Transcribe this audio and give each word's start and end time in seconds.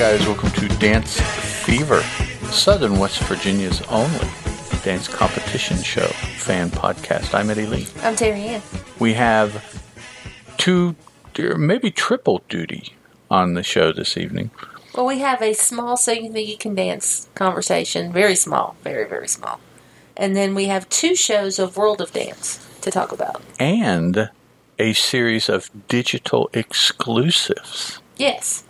Guys, 0.00 0.26
welcome 0.26 0.50
to 0.52 0.66
Dance 0.78 1.20
Fever, 1.20 2.00
Southern 2.50 2.98
West 2.98 3.20
Virginia's 3.24 3.82
only 3.82 4.28
dance 4.82 5.06
competition 5.06 5.76
show 5.82 6.06
fan 6.38 6.70
podcast. 6.70 7.34
I'm 7.34 7.50
Eddie 7.50 7.66
Lee. 7.66 7.86
I'm 8.02 8.16
Terry 8.16 8.40
Ann. 8.46 8.62
We 8.98 9.12
have 9.12 9.84
two, 10.56 10.96
maybe 11.36 11.90
triple 11.90 12.42
duty 12.48 12.94
on 13.30 13.52
the 13.52 13.62
show 13.62 13.92
this 13.92 14.16
evening. 14.16 14.50
Well, 14.94 15.04
we 15.04 15.18
have 15.18 15.42
a 15.42 15.52
small 15.52 15.98
so 15.98 16.12
you 16.12 16.32
think 16.32 16.48
you 16.48 16.56
can 16.56 16.74
dance 16.74 17.28
conversation. 17.34 18.10
Very 18.10 18.36
small. 18.36 18.76
Very, 18.82 19.06
very 19.06 19.28
small. 19.28 19.60
And 20.16 20.34
then 20.34 20.54
we 20.54 20.64
have 20.64 20.88
two 20.88 21.14
shows 21.14 21.58
of 21.58 21.76
World 21.76 22.00
of 22.00 22.10
Dance 22.14 22.66
to 22.80 22.90
talk 22.90 23.12
about. 23.12 23.42
And 23.58 24.30
a 24.78 24.94
series 24.94 25.50
of 25.50 25.70
digital 25.88 26.48
exclusives 26.54 28.00
Yes. 28.16 28.64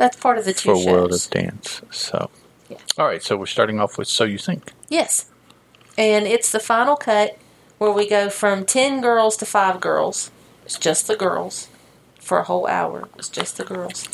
That's 0.00 0.16
part 0.16 0.38
of 0.38 0.46
the 0.46 0.54
two 0.54 0.70
for 0.70 0.76
shows. 0.76 0.86
World 0.86 1.12
of 1.12 1.28
Dance. 1.28 1.82
So, 1.90 2.30
Yeah. 2.70 2.78
all 2.96 3.04
right, 3.06 3.22
so 3.22 3.36
we're 3.36 3.44
starting 3.44 3.78
off 3.78 3.98
with 3.98 4.08
So 4.08 4.24
You 4.24 4.38
Think. 4.38 4.72
Yes. 4.88 5.26
And 5.98 6.26
it's 6.26 6.50
the 6.50 6.58
final 6.58 6.96
cut 6.96 7.36
where 7.76 7.90
we 7.92 8.08
go 8.08 8.30
from 8.30 8.64
10 8.64 9.02
girls 9.02 9.36
to 9.36 9.44
5 9.44 9.78
girls. 9.78 10.30
It's 10.64 10.78
just 10.78 11.06
the 11.06 11.16
girls. 11.16 11.68
For 12.18 12.38
a 12.38 12.44
whole 12.44 12.66
hour, 12.66 13.10
it's 13.18 13.28
just 13.28 13.58
the 13.58 13.64
girls. 13.64 14.08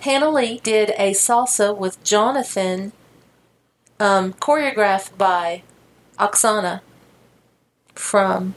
Hannah 0.00 0.30
Lee 0.30 0.60
did 0.62 0.94
a 0.96 1.12
salsa 1.12 1.76
with 1.76 2.02
Jonathan, 2.02 2.92
um, 4.00 4.32
choreographed 4.32 5.18
by 5.18 5.62
Oksana 6.18 6.80
from 7.94 8.54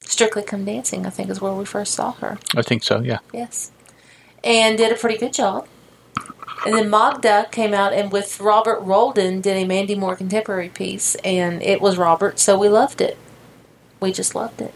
Strictly 0.00 0.42
Come 0.42 0.64
Dancing, 0.64 1.04
I 1.04 1.10
think 1.10 1.28
is 1.28 1.42
where 1.42 1.52
we 1.52 1.66
first 1.66 1.92
saw 1.92 2.12
her. 2.12 2.38
I 2.56 2.62
think 2.62 2.82
so, 2.82 3.00
yeah. 3.02 3.18
Yes. 3.34 3.72
And 4.46 4.78
did 4.78 4.92
a 4.92 4.94
pretty 4.94 5.18
good 5.18 5.34
job. 5.34 5.66
And 6.64 6.74
then 6.74 6.88
Magda 6.88 7.48
came 7.52 7.74
out 7.74 7.92
and 7.92 8.10
with 8.10 8.40
Robert 8.40 8.80
Roldan 8.80 9.40
did 9.40 9.56
a 9.56 9.66
Mandy 9.66 9.94
Moore 9.94 10.16
contemporary 10.16 10.68
piece, 10.68 11.14
and 11.16 11.62
it 11.62 11.80
was 11.80 11.98
Robert, 11.98 12.38
so 12.38 12.58
we 12.58 12.68
loved 12.68 13.00
it. 13.00 13.18
We 14.00 14.12
just 14.12 14.34
loved 14.34 14.60
it. 14.60 14.74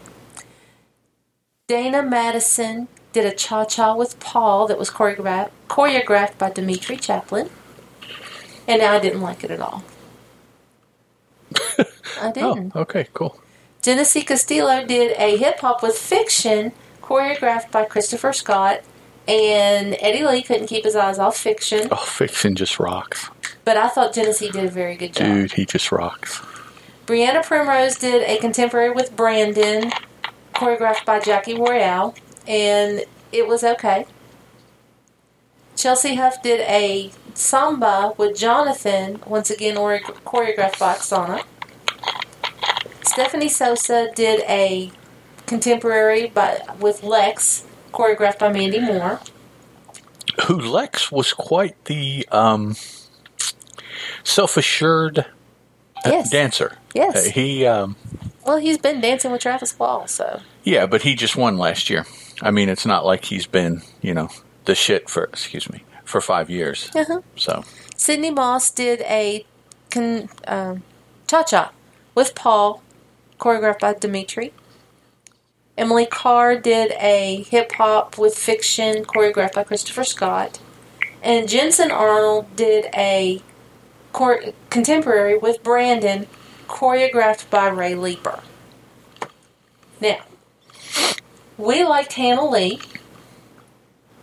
Dana 1.67 2.03
Madison 2.03 2.87
did 3.13 3.25
a 3.25 3.33
cha 3.33 3.65
cha 3.65 3.95
with 3.95 4.19
Paul 4.19 4.67
that 4.67 4.77
was 4.77 4.89
choreographed 4.89 5.51
choreographed 5.69 6.37
by 6.37 6.49
Dmitry 6.49 6.97
Chaplin, 6.97 7.49
and 8.67 8.81
I 8.81 8.99
didn't 8.99 9.21
like 9.21 9.43
it 9.43 9.51
at 9.51 9.59
all. 9.59 9.83
I 11.77 11.85
oh, 12.21 12.31
didn't. 12.33 12.73
Oh, 12.75 12.81
okay, 12.81 13.07
cool. 13.13 13.37
Genessy 13.81 14.25
Castillo 14.25 14.85
did 14.85 15.15
a 15.17 15.37
hip 15.37 15.59
hop 15.59 15.81
with 15.81 15.97
Fik-Shun 15.97 16.71
choreographed 17.01 17.71
by 17.71 17.83
Christopher 17.83 18.31
Scott, 18.31 18.81
and 19.27 19.95
Eddie 19.99 20.25
Lee 20.25 20.41
couldn't 20.43 20.67
keep 20.67 20.83
his 20.83 20.95
eyes 20.95 21.19
off 21.19 21.37
Fik-Shun, 21.37 21.87
Oh, 21.91 21.95
Fik-Shun 21.95 22.55
just 22.55 22.79
rocks. 22.79 23.29
but 23.65 23.77
I 23.77 23.87
thought 23.89 24.13
Genessy 24.13 24.51
did 24.51 24.65
a 24.65 24.69
very 24.71 24.95
good 24.95 25.13
job. 25.13 25.25
Dude, 25.27 25.51
he 25.53 25.65
just 25.65 25.91
rocks. 25.91 26.41
Brianna 27.05 27.43
Primrose 27.43 27.97
did 27.97 28.23
a 28.23 28.37
contemporary 28.39 28.89
with 28.91 29.15
Brandon, 29.15 29.91
choreographed 30.55 31.05
by 31.05 31.19
Jaci 31.19 31.57
Royal, 31.57 32.15
and 32.47 33.03
it 33.31 33.47
was 33.47 33.63
okay. 33.63 34.05
Chelsea 35.75 36.15
Hough 36.15 36.41
did 36.43 36.61
a 36.61 37.11
samba 37.33 38.13
with 38.17 38.37
Jonathan, 38.37 39.19
once 39.25 39.49
again 39.49 39.77
ore- 39.77 39.99
choreographed 39.99 40.79
by 40.79 40.93
Oksana. 40.95 41.43
Stephanie 43.03 43.49
Sosa 43.49 44.09
did 44.15 44.41
a 44.47 44.91
contemporary 45.47 46.27
by, 46.27 46.61
with 46.79 47.03
Lex, 47.03 47.63
choreographed 47.91 48.39
by 48.39 48.51
Mandy 48.51 48.79
Moore. 48.79 49.19
who 50.47 50.59
Lex 50.59 51.11
was 51.11 51.33
quite 51.33 51.85
the 51.85 52.27
um, 52.31 52.75
self-assured 54.23 55.19
uh, 55.19 55.23
Yes. 56.05 56.29
dancer. 56.29 56.77
Yes. 56.95 57.27
Uh, 57.27 57.31
he, 57.31 57.65
um, 57.65 57.95
Well, 58.45 58.57
he's 58.57 58.77
been 58.77 59.01
dancing 59.01 59.31
with 59.31 59.41
Travis 59.41 59.77
Wall, 59.77 60.07
so. 60.07 60.41
yeah, 60.63 60.85
but 60.85 61.01
he 61.03 61.15
just 61.15 61.35
won 61.35 61.57
last 61.57 61.89
year. 61.89 62.05
I 62.41 62.49
mean, 62.51 62.69
it's 62.69 62.85
not 62.85 63.05
like 63.05 63.25
he's 63.25 63.45
been, 63.45 63.81
you 64.01 64.13
know, 64.13 64.29
the 64.65 64.73
shit 64.75 65.09
for 65.09 65.23
excuse 65.25 65.69
me 65.69 65.83
for 66.05 66.21
five 66.21 66.49
years. 66.49 66.89
Uh-huh. 66.95 67.21
So 67.35 67.63
Sydney 67.95 68.31
Moss 68.31 68.71
did 68.71 69.01
a 69.01 69.45
con, 69.91 70.27
um, 70.47 70.83
cha-cha 71.27 71.71
with 72.15 72.33
Paul, 72.33 72.81
choreographed 73.39 73.79
by 73.79 73.93
Dmitry. 73.93 74.53
Emily 75.77 76.05
Carr 76.05 76.57
did 76.59 76.91
a 76.99 77.43
hip 77.49 77.71
hop 77.73 78.17
with 78.17 78.37
Fik-Shun, 78.37 79.05
choreographed 79.05 79.53
by 79.53 79.63
Christopher 79.63 80.03
Scott. 80.03 80.59
And 81.23 81.47
Jensen 81.47 81.91
Arnold 81.91 82.55
did 82.55 82.85
a 82.93 83.41
chor- 84.11 84.41
contemporary 84.69 85.37
with 85.37 85.63
Brandon, 85.63 86.27
choreographed 86.67 87.49
by 87.49 87.67
Ray 87.67 87.95
Leeper. 87.95 88.39
Now, 89.99 90.17
we 91.57 91.83
liked 91.83 92.13
Hannah 92.13 92.49
Lee, 92.49 92.81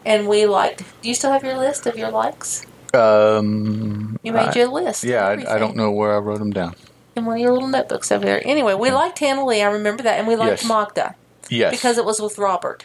and 0.04 0.28
we 0.28 0.44
liked. 0.46 0.82
Do 1.02 1.08
you 1.08 1.14
still 1.14 1.30
have 1.32 1.44
your 1.44 1.56
list 1.56 1.86
of 1.86 1.96
your 1.96 2.10
likes? 2.10 2.66
um, 2.94 4.18
You 4.22 4.32
made 4.32 4.48
I- 4.48 4.54
your 4.54 4.68
list. 4.68 5.04
Yeah, 5.04 5.26
I, 5.26 5.54
I 5.54 5.58
don't 5.58 5.76
know 5.76 5.90
where 5.90 6.14
I 6.14 6.18
wrote 6.18 6.38
them 6.38 6.52
down. 6.52 6.74
In 7.16 7.24
one 7.24 7.36
of 7.36 7.40
your 7.42 7.52
little 7.52 7.68
notebooks 7.68 8.10
over 8.12 8.24
there. 8.24 8.40
Anyway, 8.44 8.74
we 8.74 8.90
liked 8.90 9.18
Hannah 9.18 9.44
Lee. 9.44 9.62
I 9.62 9.70
remember 9.70 10.02
that, 10.04 10.18
and 10.18 10.26
we 10.28 10.36
liked 10.36 10.62
Yes. 10.62 10.68
Magda 10.68 11.14
Yes, 11.50 11.70
because 11.72 11.98
it 11.98 12.04
was 12.04 12.20
with 12.20 12.38
Robert. 12.38 12.84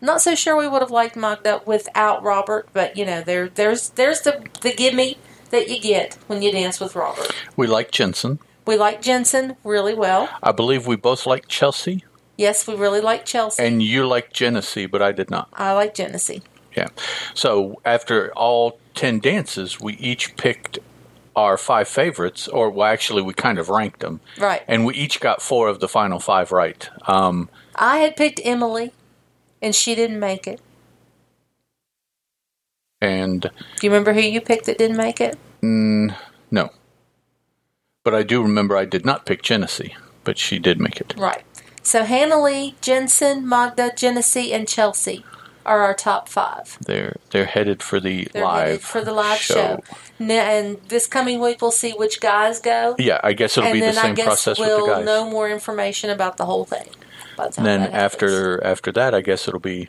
Not 0.00 0.20
so 0.20 0.34
sure 0.34 0.56
we 0.56 0.68
would 0.68 0.82
have 0.82 0.90
liked 0.90 1.16
Magda 1.16 1.62
without 1.64 2.22
Robert, 2.22 2.68
but 2.72 2.96
you 2.96 3.06
know, 3.06 3.22
there, 3.22 3.48
there's, 3.48 3.90
there's 3.90 4.20
the 4.22 4.44
the 4.60 4.72
gimme 4.74 5.16
that 5.50 5.68
you 5.70 5.80
get 5.80 6.18
when 6.26 6.42
you 6.42 6.52
dance 6.52 6.80
with 6.80 6.94
Robert. 6.96 7.30
we 7.56 7.66
like 7.66 7.90
Jensen. 7.90 8.38
We 8.66 8.76
like 8.76 9.00
Jensen 9.02 9.56
really 9.64 9.94
well. 9.94 10.28
I 10.42 10.52
believe 10.52 10.86
we 10.86 10.96
both 10.96 11.26
like 11.26 11.48
Chelsea, 11.48 12.04
Yes, 12.36 12.66
we 12.66 12.74
really 12.74 13.00
like 13.00 13.24
Chelsea. 13.24 13.62
and 13.62 13.82
you 13.82 14.06
like 14.06 14.32
Genessy, 14.32 14.90
but 14.90 15.00
I 15.00 15.12
did 15.12 15.30
not. 15.30 15.48
I 15.52 15.72
like 15.72 15.94
Genessy. 15.94 16.42
Yeah. 16.76 16.88
So 17.34 17.80
after 17.84 18.32
all 18.34 18.78
10 18.94 19.20
dances, 19.20 19.80
we 19.80 19.92
each 19.94 20.36
picked 20.36 20.80
our 21.36 21.56
five 21.56 21.86
favorites, 21.88 22.48
or 22.48 22.70
well, 22.70 22.88
actually, 22.88 23.22
we 23.22 23.34
kind 23.34 23.58
of 23.58 23.68
ranked 23.68 24.00
them. 24.00 24.20
Right. 24.38 24.62
And 24.66 24.84
we 24.84 24.94
each 24.94 25.20
got 25.20 25.42
four 25.42 25.68
of 25.68 25.78
the 25.80 25.88
final 25.88 26.18
five 26.18 26.50
right. 26.50 26.88
Um, 27.06 27.48
I 27.76 27.98
had 27.98 28.16
picked 28.16 28.40
Emily, 28.44 28.92
and 29.62 29.74
she 29.74 29.94
didn't 29.94 30.20
make 30.20 30.46
it. 30.46 30.60
and 33.00 33.42
Do 33.42 33.50
you 33.82 33.90
remember 33.90 34.12
who 34.12 34.20
you 34.20 34.40
picked 34.40 34.66
that 34.66 34.78
didn't 34.78 34.96
make 34.96 35.20
it? 35.20 35.36
mm, 35.62 36.14
no. 36.50 36.70
But 38.04 38.14
I 38.14 38.22
do 38.22 38.42
remember 38.42 38.76
I 38.76 38.84
did 38.84 39.04
not 39.06 39.24
pick 39.26 39.42
Genessy, 39.42 39.94
but 40.24 40.38
she 40.38 40.58
did 40.58 40.78
make 40.80 41.00
it. 41.00 41.14
Right. 41.16 41.42
So 41.82 42.04
Hannah 42.04 42.40
Lee, 42.42 42.74
Jensen, 42.80 43.46
Magda, 43.48 43.90
Genessy, 43.90 44.52
and 44.52 44.66
Chelsea 44.68 45.24
are 45.66 45.80
our 45.80 45.94
top 45.94 46.28
five. 46.28 46.76
They're 46.84 47.16
they're 47.30 47.46
headed 47.46 47.82
for 47.82 48.00
the 48.00 48.28
They're 48.32 48.42
live 48.44 48.82
for 48.82 49.02
the 49.02 49.12
live 49.12 49.38
show. 49.38 49.82
N- 50.20 50.30
And 50.30 50.78
this 50.88 51.06
coming 51.06 51.40
week, 51.40 51.62
we'll 51.62 51.70
see 51.70 51.92
which 51.92 52.20
guys 52.20 52.60
go. 52.60 52.94
Yeah, 52.98 53.20
I 53.24 53.32
guess 53.32 53.56
it'll 53.56 53.68
and 53.68 53.74
be 53.74 53.80
the 53.80 53.92
then 53.92 53.98
I 53.98 54.12
guess 54.12 54.26
process 54.26 54.58
we'll 54.58 54.80
with 54.82 54.86
the 54.90 54.94
guys. 54.96 55.06
know 55.06 55.28
more 55.30 55.48
information 55.48 56.10
about 56.10 56.36
the 56.36 56.44
whole 56.46 56.64
thing. 56.66 56.88
By 57.36 57.46
the 57.48 57.52
time 57.54 57.64
then 57.64 57.80
after 57.92 58.62
after 58.64 58.92
that, 58.92 59.14
I 59.14 59.20
guess 59.20 59.48
it'll 59.48 59.60
be 59.60 59.88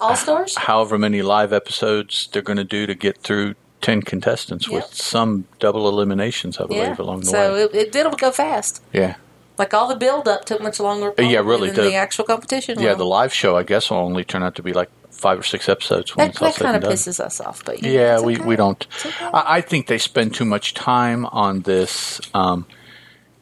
All 0.00 0.16
Stars, 0.16 0.56
however 0.56 0.98
many 0.98 1.22
live 1.22 1.52
episodes 1.52 2.28
they're 2.32 2.42
going 2.42 2.56
to 2.58 2.64
do 2.64 2.86
to 2.86 2.94
get 2.94 3.18
through 3.18 3.54
10 3.82 4.02
contestants 4.02 4.68
Yep. 4.68 4.74
with 4.74 4.94
some 4.94 5.44
double 5.58 5.88
eliminations, 5.88 6.58
I 6.58 6.66
believe, 6.66 6.82
yeah. 6.82 6.96
along 6.98 7.20
the 7.20 7.26
So 7.26 7.54
way. 7.54 7.62
it, 7.64 7.74
it 7.74 7.96
it'll 7.96 8.12
go 8.12 8.30
fast. 8.30 8.82
yeah. 8.92 9.16
Like 9.58 9.74
all 9.74 9.86
the 9.86 9.96
build 9.96 10.26
up 10.28 10.44
took 10.46 10.62
much 10.62 10.80
longer. 10.80 11.12
Uh, 11.18 11.22
yeah, 11.22 11.40
really, 11.40 11.68
than 11.68 11.76
the- 11.84 11.90
the, 11.90 11.94
actual 11.94 12.24
competition. 12.24 12.80
Yeah, 12.80 12.90
will. 12.92 12.98
the 12.98 13.04
live 13.06 13.32
show, 13.34 13.56
I 13.56 13.64
guess, 13.64 13.90
will 13.90 13.98
only 13.98 14.24
turn 14.24 14.42
out 14.42 14.54
to 14.54 14.62
be 14.62 14.72
like 14.72 14.88
five 15.10 15.38
or 15.38 15.42
six 15.42 15.68
episodes 15.68 16.16
when 16.16 16.28
that, 16.28 16.38
that 16.40 16.54
kind 16.56 16.76
of 16.76 16.82
pisses 16.90 17.20
us 17.20 17.40
off. 17.40 17.62
But 17.64 17.82
know, 17.82 17.88
Yeah, 17.88 18.14
it's 18.14 18.22
we, 18.24 18.36
okay. 18.36 18.44
we 18.44 18.56
don't. 18.56 18.86
Okay. 19.04 19.24
I, 19.26 19.58
I 19.58 19.60
think 19.60 19.88
they 19.88 19.98
spend 19.98 20.34
too 20.34 20.46
much 20.46 20.72
time 20.74 21.26
on 21.26 21.60
this, 21.62 22.20
um, 22.34 22.66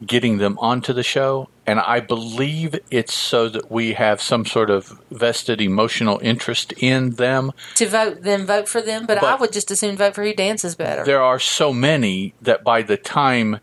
getting 0.05 0.37
them 0.37 0.57
onto 0.59 0.91
the 0.93 1.01
show. 1.03 1.47
And 1.71 1.79
I 1.79 2.01
believe 2.01 2.77
it's 2.91 3.13
so 3.13 3.47
that 3.47 3.71
we 3.71 3.93
have 3.93 4.21
some 4.21 4.45
sort 4.45 4.69
of 4.69 4.99
vested 5.09 5.61
emotional 5.61 6.19
interest 6.21 6.73
in 6.77 7.11
them. 7.11 7.53
to 7.75 7.87
vote, 7.87 8.23
then 8.23 8.45
vote 8.45 8.67
for 8.67 8.81
them. 8.81 9.05
But, 9.05 9.23
I 9.23 9.35
would 9.35 9.53
just 9.53 9.71
as 9.71 9.79
soon 9.79 9.95
vote 9.95 10.13
for 10.15 10.23
who 10.25 10.33
dances 10.33 10.75
better. 10.75 11.05
There 11.05 11.21
are 11.21 11.39
so 11.39 11.71
many 11.71 12.33
that 12.41 12.65
by 12.65 12.81
the 12.81 12.97
time, 12.97 13.59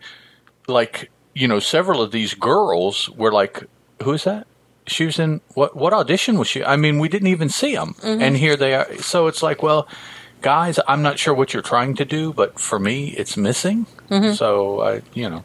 like, 0.67 1.11
you 1.35 1.47
know, 1.47 1.61
several 1.61 2.01
of 2.01 2.11
these 2.11 2.33
girls 2.33 3.11
were 3.11 3.31
like, 3.41 3.65
who 4.03 4.13
is 4.15 4.25
that? 4.25 4.47
She 4.87 5.05
was 5.05 5.19
in 5.19 5.43
what? 5.53 5.77
What 5.77 5.93
audition 5.93 6.39
was 6.39 6.49
she? 6.49 6.65
I 6.65 6.77
mean, 6.77 6.99
we 6.99 7.11
didn't 7.11 7.29
even 7.29 7.51
see 7.51 7.75
them, 7.75 7.95
Mm-hmm. 8.01 8.23
and 8.23 8.37
here 8.39 8.57
they 8.57 8.73
are. 8.75 8.89
So 9.03 9.27
it's 9.27 9.43
like, 9.43 9.63
well, 9.63 9.87
guys, 10.41 10.81
I'm 10.89 11.03
not 11.03 11.19
sure 11.19 11.35
what 11.35 11.53
you're 11.53 11.63
trying 11.75 11.95
to 11.97 12.07
do, 12.07 12.33
but 12.33 12.59
for 12.59 12.79
me, 12.79 13.09
it's 13.21 13.37
missing. 13.37 13.85
Mm-hmm. 14.09 14.33
So 14.33 14.81
I, 14.81 15.03
you 15.13 15.29
know, 15.29 15.45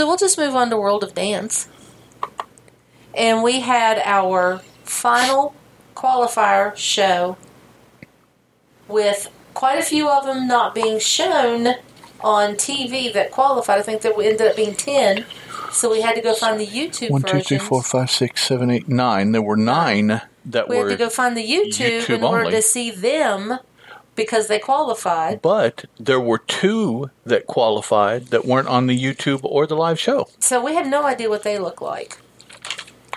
So 0.00 0.06
we'll 0.06 0.16
just 0.16 0.38
move 0.38 0.56
on 0.56 0.70
to 0.70 0.78
World 0.78 1.04
of 1.04 1.14
Dance. 1.14 1.68
And 3.14 3.42
we 3.42 3.60
had 3.60 3.98
our 3.98 4.62
final 4.82 5.54
qualifier 5.94 6.74
show 6.74 7.36
with 8.88 9.30
quite 9.52 9.78
a 9.78 9.82
few 9.82 10.08
of 10.08 10.24
them 10.24 10.48
not 10.48 10.74
being 10.74 11.00
shown 11.00 11.74
on 12.22 12.54
TV 12.54 13.12
that 13.12 13.30
qualified. 13.30 13.78
I 13.78 13.82
think 13.82 14.00
there 14.00 14.14
ended 14.14 14.40
up 14.40 14.56
being 14.56 14.74
10. 14.74 15.26
So 15.70 15.90
we 15.90 16.00
had 16.00 16.14
to 16.14 16.22
go 16.22 16.32
find 16.32 16.58
the 16.58 16.66
YouTube 16.66 17.10
One, 17.10 17.20
two, 17.20 17.42
three, 17.42 17.58
four, 17.58 17.82
five, 17.82 18.10
six, 18.10 18.42
seven, 18.42 18.70
eight, 18.70 18.88
nine. 18.88 19.32
There 19.32 19.42
were 19.42 19.58
nine 19.58 20.22
that 20.46 20.66
we 20.66 20.78
had 20.78 20.88
to 20.88 20.96
go 20.96 21.10
find 21.10 21.36
the 21.36 21.46
YouTube, 21.46 22.00
YouTube 22.00 22.16
in 22.16 22.24
order 22.24 22.44
only. 22.46 22.52
to 22.52 22.62
see 22.62 22.90
them 22.90 23.58
because 24.20 24.48
they 24.48 24.58
qualified. 24.58 25.40
but 25.40 25.86
there 25.98 26.20
were 26.20 26.36
two 26.36 27.10
that 27.24 27.46
qualified 27.46 28.26
that 28.26 28.44
weren't 28.44 28.68
on 28.68 28.86
the 28.86 29.02
YouTube 29.06 29.40
or 29.42 29.66
the 29.66 29.74
live 29.74 29.98
show. 29.98 30.28
So 30.40 30.62
we 30.62 30.74
had 30.74 30.86
no 30.86 31.04
idea 31.06 31.30
what 31.30 31.42
they 31.42 31.58
look 31.58 31.80
like. 31.80 32.18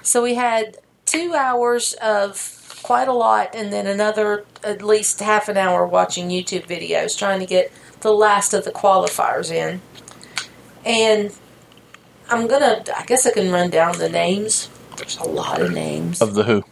So 0.02 0.24
we 0.24 0.36
had 0.36 0.78
two 1.06 1.34
hours 1.34 1.94
of 2.02 2.80
quite 2.84 3.10
a 3.10 3.14
lot, 3.14 3.54
and 3.54 3.74
then 3.74 3.86
another 3.86 4.46
at 4.64 4.82
least 4.82 5.20
half 5.20 5.50
an 5.50 5.58
hour 5.58 5.86
watching 5.86 6.30
YouTube 6.30 6.68
videos, 6.68 7.18
trying 7.18 7.42
to 7.42 7.46
get 7.46 7.70
the 8.00 8.14
last 8.14 8.54
of 8.54 8.64
the 8.64 8.72
qualifiers 8.72 9.52
in. 9.52 9.82
And 10.86 11.34
I'm 12.30 12.48
gonna, 12.48 12.84
I 12.98 13.04
guess 13.06 13.26
I 13.28 13.32
can 13.32 13.52
run 13.52 13.70
down 13.70 13.98
the 13.98 14.08
names. 14.10 14.70
There's 14.98 15.18
a 15.18 15.26
lot 15.26 15.62
of 15.62 15.74
names 15.74 16.22
Of 16.22 16.34
the 16.34 16.44
who? 16.44 16.64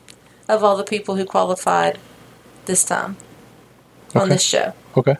of 0.47 0.63
all 0.63 0.77
the 0.77 0.83
people 0.85 1.15
who 1.17 1.25
qualified 1.25 1.97
this 2.65 2.83
time 2.85 3.17
on 4.15 4.29
this 4.29 4.43
show. 4.43 4.73
Okay. 4.97 5.17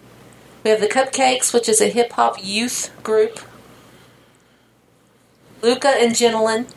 We 0.63 0.69
have 0.69 0.79
the 0.81 0.88
Cupcakes, 0.88 1.53
which 1.53 1.67
is 1.67 1.81
a 1.81 1.88
hip 1.88 2.11
hop 2.13 2.38
youth 2.43 2.91
group. 3.03 3.39
Luka 5.61 5.89
and 5.89 6.13
Jenalyn 6.13 6.67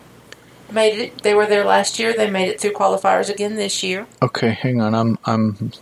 made 0.70 0.98
it. 0.98 1.22
They 1.22 1.34
were 1.34 1.46
there 1.46 1.64
last 1.64 1.98
year. 1.98 2.12
They 2.14 2.30
made 2.30 2.48
it 2.48 2.60
through 2.60 2.72
qualifiers 2.72 3.30
again 3.30 3.56
this 3.56 3.82
year. 3.82 4.06
Okay, 4.22 4.50
hang 4.50 4.80
on. 4.80 4.94
I'm 4.94 5.18
I'm 5.24 5.72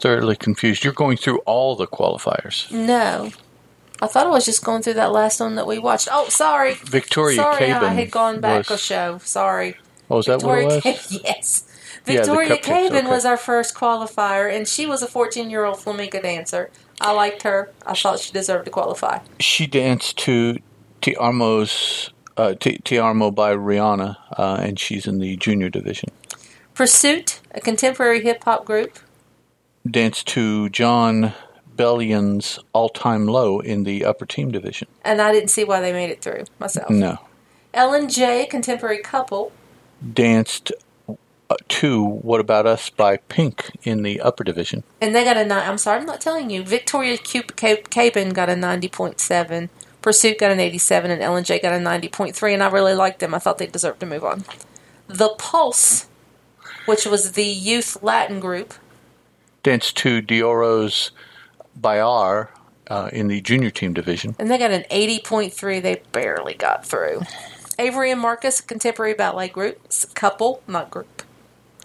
thoroughly 0.00 0.36
confused. 0.36 0.84
You're 0.84 0.92
going 0.92 1.16
through 1.16 1.38
all 1.40 1.76
the 1.76 1.86
qualifiers. 1.86 2.70
No. 2.70 3.30
I 4.00 4.08
thought 4.08 4.26
I 4.26 4.30
was 4.30 4.44
just 4.44 4.64
going 4.64 4.82
through 4.82 4.94
that 4.94 5.12
last 5.12 5.38
one 5.38 5.54
that 5.54 5.66
we 5.66 5.78
watched. 5.78 6.08
Oh, 6.10 6.28
sorry. 6.28 6.74
Victoria 6.74 7.36
sorry, 7.36 7.66
Caban 7.68 7.82
I 7.84 7.92
had 7.94 8.10
gone 8.10 8.40
back 8.40 8.68
was- 8.68 8.70
a 8.70 8.78
show. 8.78 9.18
Sorry. 9.18 9.76
Oh, 10.10 10.18
is 10.18 10.26
that 10.26 10.42
what 10.42 10.58
it 10.58 10.84
was? 10.84 11.22
Yes. 11.24 11.64
Yeah, 12.06 12.16
Victoria 12.16 12.56
Cupcakes, 12.56 12.62
Caban 12.62 12.98
okay. 12.98 13.06
was 13.06 13.24
our 13.24 13.36
first 13.36 13.74
qualifier, 13.74 14.54
and 14.54 14.66
she 14.66 14.86
was 14.86 15.02
a 15.02 15.06
14 15.06 15.50
year 15.50 15.64
old 15.64 15.78
flamenco 15.78 16.20
dancer. 16.20 16.70
I 17.00 17.12
liked 17.12 17.42
her. 17.42 17.72
I 17.86 17.94
thought 17.94 18.20
she 18.20 18.32
deserved 18.32 18.64
to 18.66 18.70
qualify. 18.70 19.20
She 19.40 19.66
danced 19.66 20.18
to 20.18 20.58
Ti 21.00 21.14
Armo's 21.14 22.12
uh, 22.36 22.54
Armo 22.54 23.34
by 23.34 23.54
Rihanna, 23.54 24.16
uh, 24.38 24.56
and 24.60 24.78
she's 24.78 25.06
in 25.06 25.18
the 25.18 25.36
junior 25.36 25.68
division. 25.68 26.10
Pursuit, 26.74 27.40
a 27.52 27.60
contemporary 27.60 28.22
hip 28.22 28.44
hop 28.44 28.64
group. 28.64 28.98
Danced 29.88 30.26
to 30.28 30.68
Jon 30.70 31.32
Bellion's 31.76 32.58
All 32.72 32.88
Time 32.88 33.26
Low 33.26 33.60
in 33.60 33.84
the 33.84 34.04
upper 34.04 34.26
team 34.26 34.50
division. 34.50 34.88
and 35.04 35.20
I 35.20 35.32
didn't 35.32 35.50
see 35.50 35.64
why 35.64 35.80
they 35.80 35.92
made 35.92 36.10
it 36.10 36.22
through 36.22 36.44
myself. 36.58 36.88
No, 36.90 37.18
Ellen 37.74 38.08
J, 38.08 38.46
contemporary 38.46 39.02
couple, 39.02 39.52
danced 40.12 40.72
to 41.68 42.04
What 42.04 42.40
About 42.40 42.66
Us 42.66 42.90
by 42.90 43.16
Pink 43.16 43.70
in 43.82 44.02
the 44.02 44.20
upper 44.20 44.44
division. 44.44 44.82
and 45.00 45.14
they 45.14 45.24
got 45.24 45.36
a 45.36 45.44
nine. 45.44 45.68
I'm 45.68 45.78
sorry, 45.78 46.00
I'm 46.00 46.06
not 46.06 46.20
telling 46.20 46.50
you. 46.50 46.62
Victoria 46.62 47.18
Cu- 47.18 47.42
Ca- 47.42 47.82
Caban 47.90 48.32
got 48.34 48.48
a 48.50 48.54
90.7, 48.54 49.68
Pursuit 50.02 50.38
got 50.38 50.50
an 50.50 50.58
87, 50.60 51.10
and 51.10 51.22
Ellen 51.22 51.44
J 51.44 51.58
got 51.60 51.72
a 51.72 51.76
90.3, 51.82 52.54
and 52.54 52.62
I 52.62 52.68
really 52.70 52.94
liked 52.94 53.20
them. 53.20 53.34
I 53.34 53.38
thought 53.38 53.58
they 53.58 53.66
deserved 53.66 54.00
to 54.00 54.06
move 54.06 54.24
on. 54.24 54.44
The 55.08 55.30
Pulse, 55.38 56.06
which 56.86 57.06
was 57.06 57.32
the 57.32 57.44
youth 57.44 58.02
Latin 58.02 58.40
group, 58.40 58.74
Danced 59.62 59.96
to 59.98 60.20
Deorro's 60.20 61.12
Bayar 61.80 62.48
uh, 62.88 63.10
in 63.12 63.28
the 63.28 63.40
junior 63.40 63.70
team 63.70 63.92
division. 63.94 64.34
and 64.40 64.50
they 64.50 64.58
got 64.58 64.72
an 64.72 64.84
80.3. 64.90 65.80
They 65.80 66.02
barely 66.10 66.54
got 66.54 66.84
through. 66.84 67.22
Avery 67.78 68.10
and 68.10 68.20
Marcus, 68.20 68.60
a 68.60 68.62
contemporary 68.64 69.14
ballet 69.14 69.48
group, 69.48 69.78
couple, 70.14 70.62
not 70.66 70.90
group. 70.90 71.22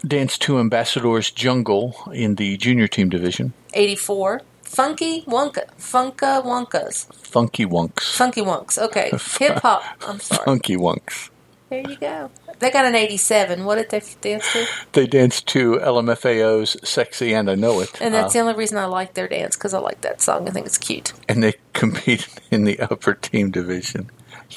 Danced 0.06 0.40
to 0.42 0.58
Ambassador's 0.58 1.30
Jungle 1.30 1.96
in 2.12 2.36
the 2.36 2.56
junior 2.56 2.86
team 2.86 3.08
division. 3.08 3.52
84. 3.74 4.42
Funky 4.62 5.22
Wonka, 5.22 5.66
Funka 5.78 6.42
Wonkas. 6.44 7.12
Funky 7.14 7.64
Wunks. 7.64 8.14
Funky 8.16 8.42
Wonks. 8.42 8.78
Okay. 8.78 9.10
Hip 9.38 9.58
hop. 9.62 9.82
I'm 10.06 10.20
sorry. 10.20 10.44
Funky 10.44 10.76
Wunks. 10.76 11.30
There 11.70 11.80
you 11.88 11.96
go. 11.96 12.30
They 12.60 12.70
got 12.70 12.84
an 12.84 12.94
87. 12.94 13.64
What 13.64 13.76
did 13.76 13.90
they 13.90 14.02
dance 14.20 14.52
to? 14.52 14.66
They 14.92 15.06
danced 15.06 15.46
to 15.48 15.74
LMFAO's 15.76 16.76
Sexy 16.88 17.32
and 17.34 17.50
I 17.50 17.54
Know 17.54 17.80
It. 17.80 18.00
And 18.00 18.12
that's 18.14 18.34
uh, 18.34 18.38
the 18.38 18.38
only 18.40 18.54
reason 18.54 18.78
I 18.78 18.86
like 18.86 19.14
their 19.14 19.28
dance 19.28 19.56
because 19.56 19.74
I 19.74 19.78
like 19.78 20.00
that 20.02 20.20
song. 20.20 20.48
I 20.48 20.50
think 20.52 20.66
it's 20.66 20.78
cute. 20.78 21.12
and 21.28 21.42
they 21.42 21.54
competed 21.72 22.28
in 22.50 22.64
the 22.64 22.78
upper 22.80 23.14
team 23.14 23.50
division. 23.50 24.10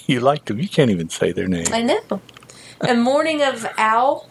You 0.07 0.19
liked 0.21 0.47
them. 0.47 0.59
You 0.59 0.69
can't 0.69 0.89
even 0.89 1.09
say 1.09 1.31
their 1.31 1.47
name. 1.47 1.67
I 1.71 1.81
know. 1.81 2.21
And 2.81 3.01
Morning 3.01 3.41
of 3.43 3.65
Owl. 3.77 4.27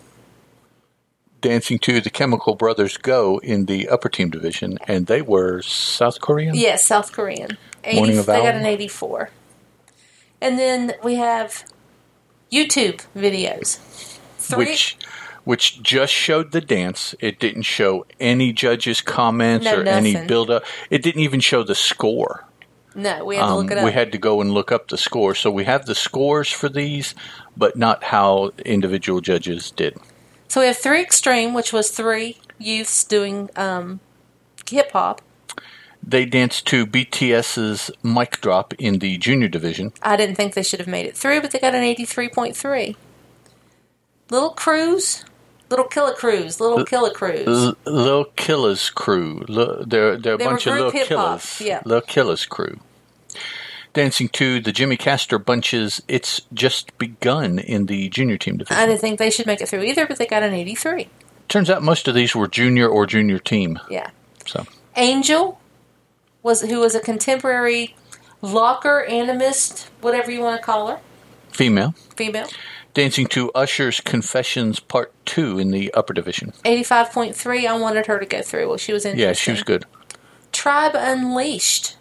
Dancing 1.40 1.78
to 1.81 2.00
the 2.00 2.10
Chemical 2.10 2.54
Brothers 2.54 2.96
Go 2.96 3.38
in 3.38 3.66
the 3.66 3.88
upper 3.88 4.08
team 4.08 4.31
division, 4.31 4.78
and 4.87 5.06
they 5.06 5.22
were 5.22 5.62
South 5.62 6.20
Korean. 6.20 6.54
Yes, 6.54 6.84
South 6.87 7.12
Korean. 7.12 7.56
80, 7.84 7.96
Morning 7.96 8.19
of 8.19 8.26
they 8.26 8.40
got 8.42 8.54
an 8.54 8.66
84. 8.66 9.31
And 10.42 10.58
then 10.58 10.92
we 11.02 11.14
have 11.16 11.64
YouTube 12.52 13.04
videos. 13.16 13.78
Three. 14.38 14.58
which 14.66 14.96
which 15.44 15.82
just 15.82 16.12
showed 16.12 16.52
the 16.52 16.61
dance. 16.61 17.14
It 17.20 17.38
didn't 17.38 17.62
show 17.62 18.04
any 18.18 18.52
judges' 18.52 19.00
comments 19.00 19.64
No, 19.64 19.78
or 19.80 19.82
any 19.85 20.12
nothing. 20.12 20.28
build 20.28 20.50
up. 20.50 20.64
It 20.90 21.02
didn't 21.02 21.23
even 21.23 21.40
show 21.40 21.62
the 21.62 21.75
score. 21.75 22.44
no, 22.94 23.25
we 23.25 23.37
had 23.37 23.42
to 23.42 23.49
Um, 23.49 23.56
look 23.59 23.70
it 23.70 23.78
up. 23.78 23.85
we 23.85 23.92
had 23.92 24.12
to 24.12 24.18
go 24.18 24.40
and 24.42 24.52
look 24.52 24.70
up 24.73 24.88
the 24.88 24.99
score. 24.99 25.35
So 25.35 25.50
we 25.50 25.64
have 25.64 25.87
the 25.87 25.94
scores 25.94 26.50
for 26.50 26.68
these, 26.68 27.14
but 27.56 27.76
not 27.76 28.04
how 28.04 28.50
individual 28.64 29.20
judges 29.20 29.70
did. 29.70 29.97
So 30.50 30.61
we 30.61 30.66
have 30.66 30.76
Three 30.76 31.00
Extreme, 31.00 31.54
which 31.54 31.73
was 31.73 31.90
three 31.90 32.37
youths 32.59 33.04
doing 33.04 33.49
um, 33.57 34.00
hip 34.69 34.90
hop. 34.92 35.23
They 36.02 36.25
danced 36.25 36.66
to 36.69 36.87
BTS's 36.87 37.90
Mic 38.02 38.40
Drop 38.40 38.75
in 38.75 38.99
the 38.99 39.16
junior 39.19 39.49
division. 39.49 39.92
I 40.02 40.16
didn't 40.16 40.35
think 40.37 40.54
they 40.54 40.62
should 40.62 40.80
have 40.80 40.88
made 40.88 41.07
it 41.07 41.16
through, 41.16 41.40
but 41.40 41.50
they 41.52 41.59
got 41.59 41.75
an 41.75 41.83
83.3. 41.83 42.97
Little 44.30 44.50
Cruise, 44.50 45.25
Little 45.69 45.85
Killer 45.87 46.14
Cruise, 46.14 46.59
Little 46.61 46.85
Killer 46.85 47.11
Cruise. 47.11 47.47
L- 47.47 47.75
Lil 47.87 48.25
Killer's 48.37 48.90
crew. 48.90 49.45
Lil, 49.49 49.85
they're 49.87 50.16
they're 50.16 50.35
a 50.35 50.38
They 50.38 50.45
bunch 50.45 50.66
of 50.66 50.75
little 50.75 50.90
hip-hop, 50.90 51.40
Killers. 51.40 51.61
yeah. 51.61 51.83
Lil 51.85 52.00
Killer's 52.00 52.47
crew. 52.47 52.78
Dancing 53.92 54.28
to 54.30 54.61
the 54.61 54.73
Jimmy 54.73 54.97
Castor 54.97 55.38
Bunch's. 55.38 56.00
It's 56.06 56.42
just 56.54 56.97
begun 56.99 57.59
in 57.59 57.87
the 57.87 58.09
junior 58.09 58.38
team 58.38 58.56
division. 58.59 58.80
I 58.80 58.87
didn't 58.87 59.00
think 59.00 59.18
they 59.18 59.30
should 59.30 59.47
make 59.47 59.61
it 59.61 59.68
through 59.68 59.82
either, 59.82 60.06
but 60.06 60.18
they 60.18 60.26
got 60.26 60.42
an 60.42 60.54
83. 60.54 61.09
Turns 61.49 61.68
out 61.68 61.82
most 61.82 62.06
of 62.06 62.14
these 62.14 62.35
were 62.35 62.47
junior 62.47 62.88
or 62.88 63.06
junior 63.06 63.40
team. 63.40 63.80
Yeah. 63.90 64.11
So 64.47 64.64
Angel 64.97 65.61
was 66.42 66.62
who 66.62 66.78
was 66.78 66.94
a 66.94 67.00
contemporary 67.00 67.97
locker 68.40 69.04
animist, 69.09 69.88
whatever 70.00 70.30
you 70.30 70.40
want 70.40 70.61
to 70.61 70.64
call 70.64 70.87
her, 70.88 71.00
female. 71.50 71.94
female. 72.16 72.47
Dancing 72.94 73.26
to 73.28 73.50
Usher's 73.52 74.00
Confessions 74.00 74.80
Part 74.80 75.12
Two 75.25 75.59
in 75.59 75.70
the 75.70 75.92
upper 75.94 76.12
division. 76.12 76.52
85.3. 76.64 77.66
I 77.66 77.78
wanted 77.78 78.06
her 78.06 78.18
to 78.18 78.26
go 78.26 78.42
through. 78.42 78.68
Well, 78.68 78.78
she 78.78 78.92
was 78.92 79.04
interesting. 79.04 79.28
Yeah, 79.28 79.32
she 79.32 79.50
was 79.52 79.62
good. 79.62 79.85
Tribe 80.52 80.92
Unleashed. 80.94 81.97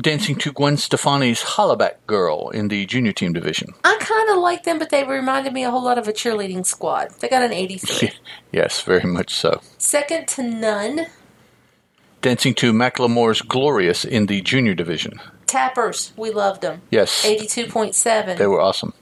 Dancing 0.00 0.36
to 0.36 0.52
Gwen 0.52 0.76
Stefani's 0.76 1.42
Hollaback 1.42 1.94
Girl 2.06 2.50
in 2.50 2.68
the 2.68 2.84
junior 2.84 3.12
team 3.12 3.32
division. 3.32 3.72
I 3.82 3.96
kind 3.98 4.28
of 4.30 4.36
like 4.38 4.64
them, 4.64 4.78
but 4.78 4.90
they 4.90 5.04
reminded 5.04 5.54
me 5.54 5.64
a 5.64 5.70
whole 5.70 5.82
lot 5.82 5.96
of 5.96 6.06
a 6.06 6.12
cheerleading 6.12 6.66
squad. 6.66 7.12
They 7.20 7.28
got 7.28 7.42
an 7.42 7.52
83. 7.52 8.12
yes, 8.52 8.82
very 8.82 9.08
much 9.08 9.34
so. 9.34 9.62
Second 9.78 10.28
to 10.28 10.42
none. 10.42 11.06
Dancing 12.20 12.54
to 12.56 12.74
Macklemore's 12.74 13.40
Glorious 13.40 14.04
in 14.04 14.26
the 14.26 14.42
junior 14.42 14.74
division. 14.74 15.18
Tappers. 15.46 16.12
We 16.16 16.30
loved 16.30 16.60
them. 16.60 16.82
Yes, 16.90 17.24
82.7. 17.24 18.36
they 18.36 18.46
were 18.46 18.60
awesome. 18.60 18.92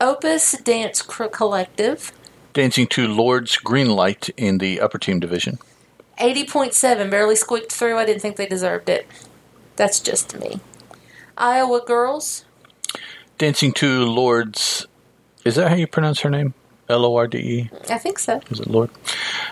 Opus 0.00 0.52
Dance 0.62 1.02
Collective. 1.02 2.12
Dancing 2.52 2.86
to 2.88 3.08
Lorde's 3.08 3.56
Greenlight 3.56 4.30
in 4.36 4.58
the 4.58 4.80
upper 4.80 4.98
team 4.98 5.18
division. 5.18 5.58
80.7. 6.18 7.10
Barely 7.10 7.36
squeaked 7.36 7.72
through. 7.72 7.98
I 7.98 8.04
didn't 8.06 8.22
think 8.22 8.36
they 8.36 8.46
deserved 8.46 8.88
it. 8.88 9.06
That's 9.76 10.00
just 10.00 10.38
me. 10.38 10.60
Iowa 11.36 11.82
Girls. 11.86 12.44
Dancing 13.38 13.72
to 13.74 14.04
Lorde's. 14.04 14.86
Is 15.44 15.56
that 15.56 15.68
how 15.68 15.74
you 15.74 15.86
pronounce 15.86 16.20
her 16.20 16.30
name? 16.30 16.54
L 16.88 17.04
O 17.04 17.16
R 17.16 17.26
D 17.26 17.38
E? 17.38 17.70
I 17.90 17.98
think 17.98 18.18
so. 18.18 18.40
Is 18.50 18.60
it 18.60 18.68
Lord? 18.68 18.90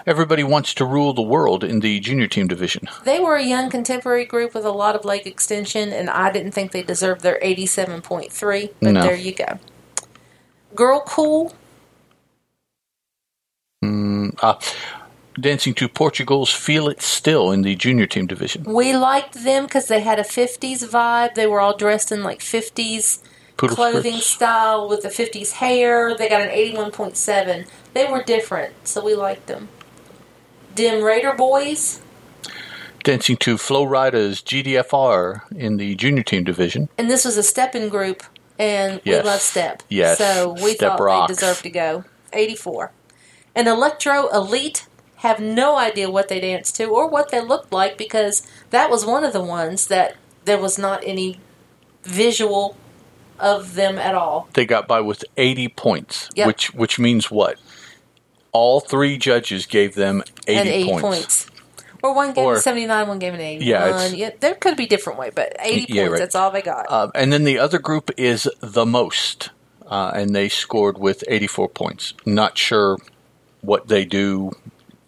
Everybody 0.07 0.45
wants 0.45 0.73
to 0.75 0.85
rule 0.85 1.13
the 1.13 1.23
world 1.23 1.65
in 1.65 1.81
the 1.81 1.99
junior 2.01 2.29
team 2.29 2.47
division. 2.47 2.89
They 3.05 3.19
were 3.21 3.35
a 3.37 3.43
young 3.43 3.71
contemporary 3.71 4.25
group 4.25 4.55
with 4.55 4.65
a 4.65 4.71
lot 4.71 4.95
of 4.95 5.05
leg 5.05 5.27
extension, 5.27 5.93
and 5.93 6.09
I 6.09 6.31
didn't 6.31 6.53
think 6.53 6.71
they 6.73 6.83
deserved 6.83 7.23
their 7.23 7.39
87.3, 7.43 8.71
but 8.81 8.93
No. 8.93 9.03
there 9.03 9.17
you 9.17 9.35
go. 9.35 9.59
Girl 10.75 11.03
Cool. 11.07 11.53
Uh, 13.83 14.55
dancing 15.41 15.75
to 15.75 15.89
Portugal's 15.89 16.51
Feel 16.51 16.89
It 16.89 17.03
Still 17.03 17.51
in 17.51 17.63
the 17.63 17.75
junior 17.75 18.07
team 18.07 18.27
division. 18.27 18.65
We 18.65 18.95
liked 18.97 19.45
them 19.45 19.65
because 19.65 19.87
they 19.89 20.01
had 20.01 20.19
a 20.19 20.23
50s 20.25 20.85
vibe. 20.89 21.35
They 21.35 21.47
were 21.47 21.61
all 21.61 21.77
dressed 21.77 22.13
in 22.13 22.23
like 22.23 22.41
50s 22.41 23.21
Poodle 23.57 23.77
clothing 23.77 24.13
skirts. 24.15 24.27
style 24.27 24.89
with 24.89 25.03
the 25.03 25.09
50s 25.09 25.53
hair. 25.53 26.17
They 26.17 26.29
got 26.29 26.41
an 26.43 26.49
81.7. 26.51 27.67
They 27.95 28.07
were 28.11 28.23
different, 28.23 28.75
so 28.87 29.05
we 29.05 29.15
liked 29.15 29.47
them. 29.47 29.69
Dim 30.75 31.03
Raider 31.05 31.33
Boys, 31.35 32.01
Dancing 33.05 33.37
to 33.37 33.59
Flo 33.59 33.85
Rida's 33.85 34.41
GDFR 34.41 35.43
in 35.55 35.77
the 35.77 35.95
junior 35.95 36.23
team 36.23 36.43
division. 36.43 36.89
and 36.97 37.11
this 37.11 37.25
was 37.25 37.37
a 37.37 37.43
stepping 37.43 37.89
group, 37.91 38.23
and 38.59 39.01
Yes. 39.05 39.23
we 39.23 39.29
love 39.31 39.41
step. 39.43 39.83
Yes. 39.91 40.17
So 40.19 40.55
we 40.63 40.75
Step 40.75 40.93
thought 40.93 41.01
rocks. 41.01 41.29
they 41.29 41.35
deserved 41.35 41.63
to 41.65 41.71
go. 41.71 42.05
84. 42.33 42.91
And 43.55 43.69
Electro 43.69 44.29
Elite 44.31 44.87
have 45.25 45.41
no 45.41 45.77
idea 45.77 46.11
what 46.11 46.29
they 46.29 46.39
danced 46.39 46.77
to 46.77 46.85
or 46.85 47.09
what 47.09 47.31
they 47.31 47.41
looked 47.41 47.73
like 47.73 47.97
because 47.99 48.47
that 48.71 48.91
was 48.91 49.05
one 49.07 49.25
of 49.25 49.33
the 49.33 49.43
ones 49.43 49.87
that 49.89 50.17
there 50.45 50.59
was 50.59 50.79
not 50.79 51.03
any 51.05 51.41
visual 52.03 52.77
of 53.41 53.75
them 53.75 53.99
at 53.99 54.15
all. 54.15 54.49
They 54.53 54.67
got 54.67 54.87
by 54.87 55.01
with 55.01 55.25
80 55.37 55.69
points, 55.69 56.29
Yep. 56.37 56.47
which 56.47 56.75
which 56.75 56.99
means 56.99 57.31
what? 57.31 57.57
All 58.53 58.81
three 58.81 59.17
judges 59.19 59.67
gave 59.67 59.95
them 59.95 60.23
80, 60.47 60.59
and 60.61 60.69
80 60.69 60.91
points. 60.91 61.03
points. 61.03 61.47
Or 62.03 62.15
one 62.15 62.35
gave 62.35 62.45
Or- 62.45 62.61
79, 62.61 63.09
one 63.09 63.19
gave 63.19 63.33
it 63.35 63.41
81. 63.41 63.67
Yeah, 63.67 64.07
Yeah, 64.27 64.31
there 64.41 64.55
could 64.55 64.77
be 64.77 64.85
different 64.87 65.19
way, 65.19 65.31
but 65.35 65.57
80 65.59 65.87
Yeah, 65.89 66.03
points, 66.03 66.11
right. 66.13 66.19
that's 66.19 66.35
all 66.37 66.51
they 66.51 66.61
got. 66.63 66.91
Um, 66.93 67.11
and 67.15 67.33
then 67.33 67.45
the 67.45 67.59
other 67.59 67.79
group 67.79 68.11
is 68.19 68.47
the 68.61 68.85
most, 68.85 69.49
uh, 69.91 70.13
and 70.15 70.37
they 70.37 70.51
scored 70.51 70.99
with 70.99 71.25
84 71.27 71.69
points. 71.71 72.13
Not 72.27 72.59
sure 72.59 72.99
what 73.63 73.89
they 73.89 74.05
do, 74.05 74.53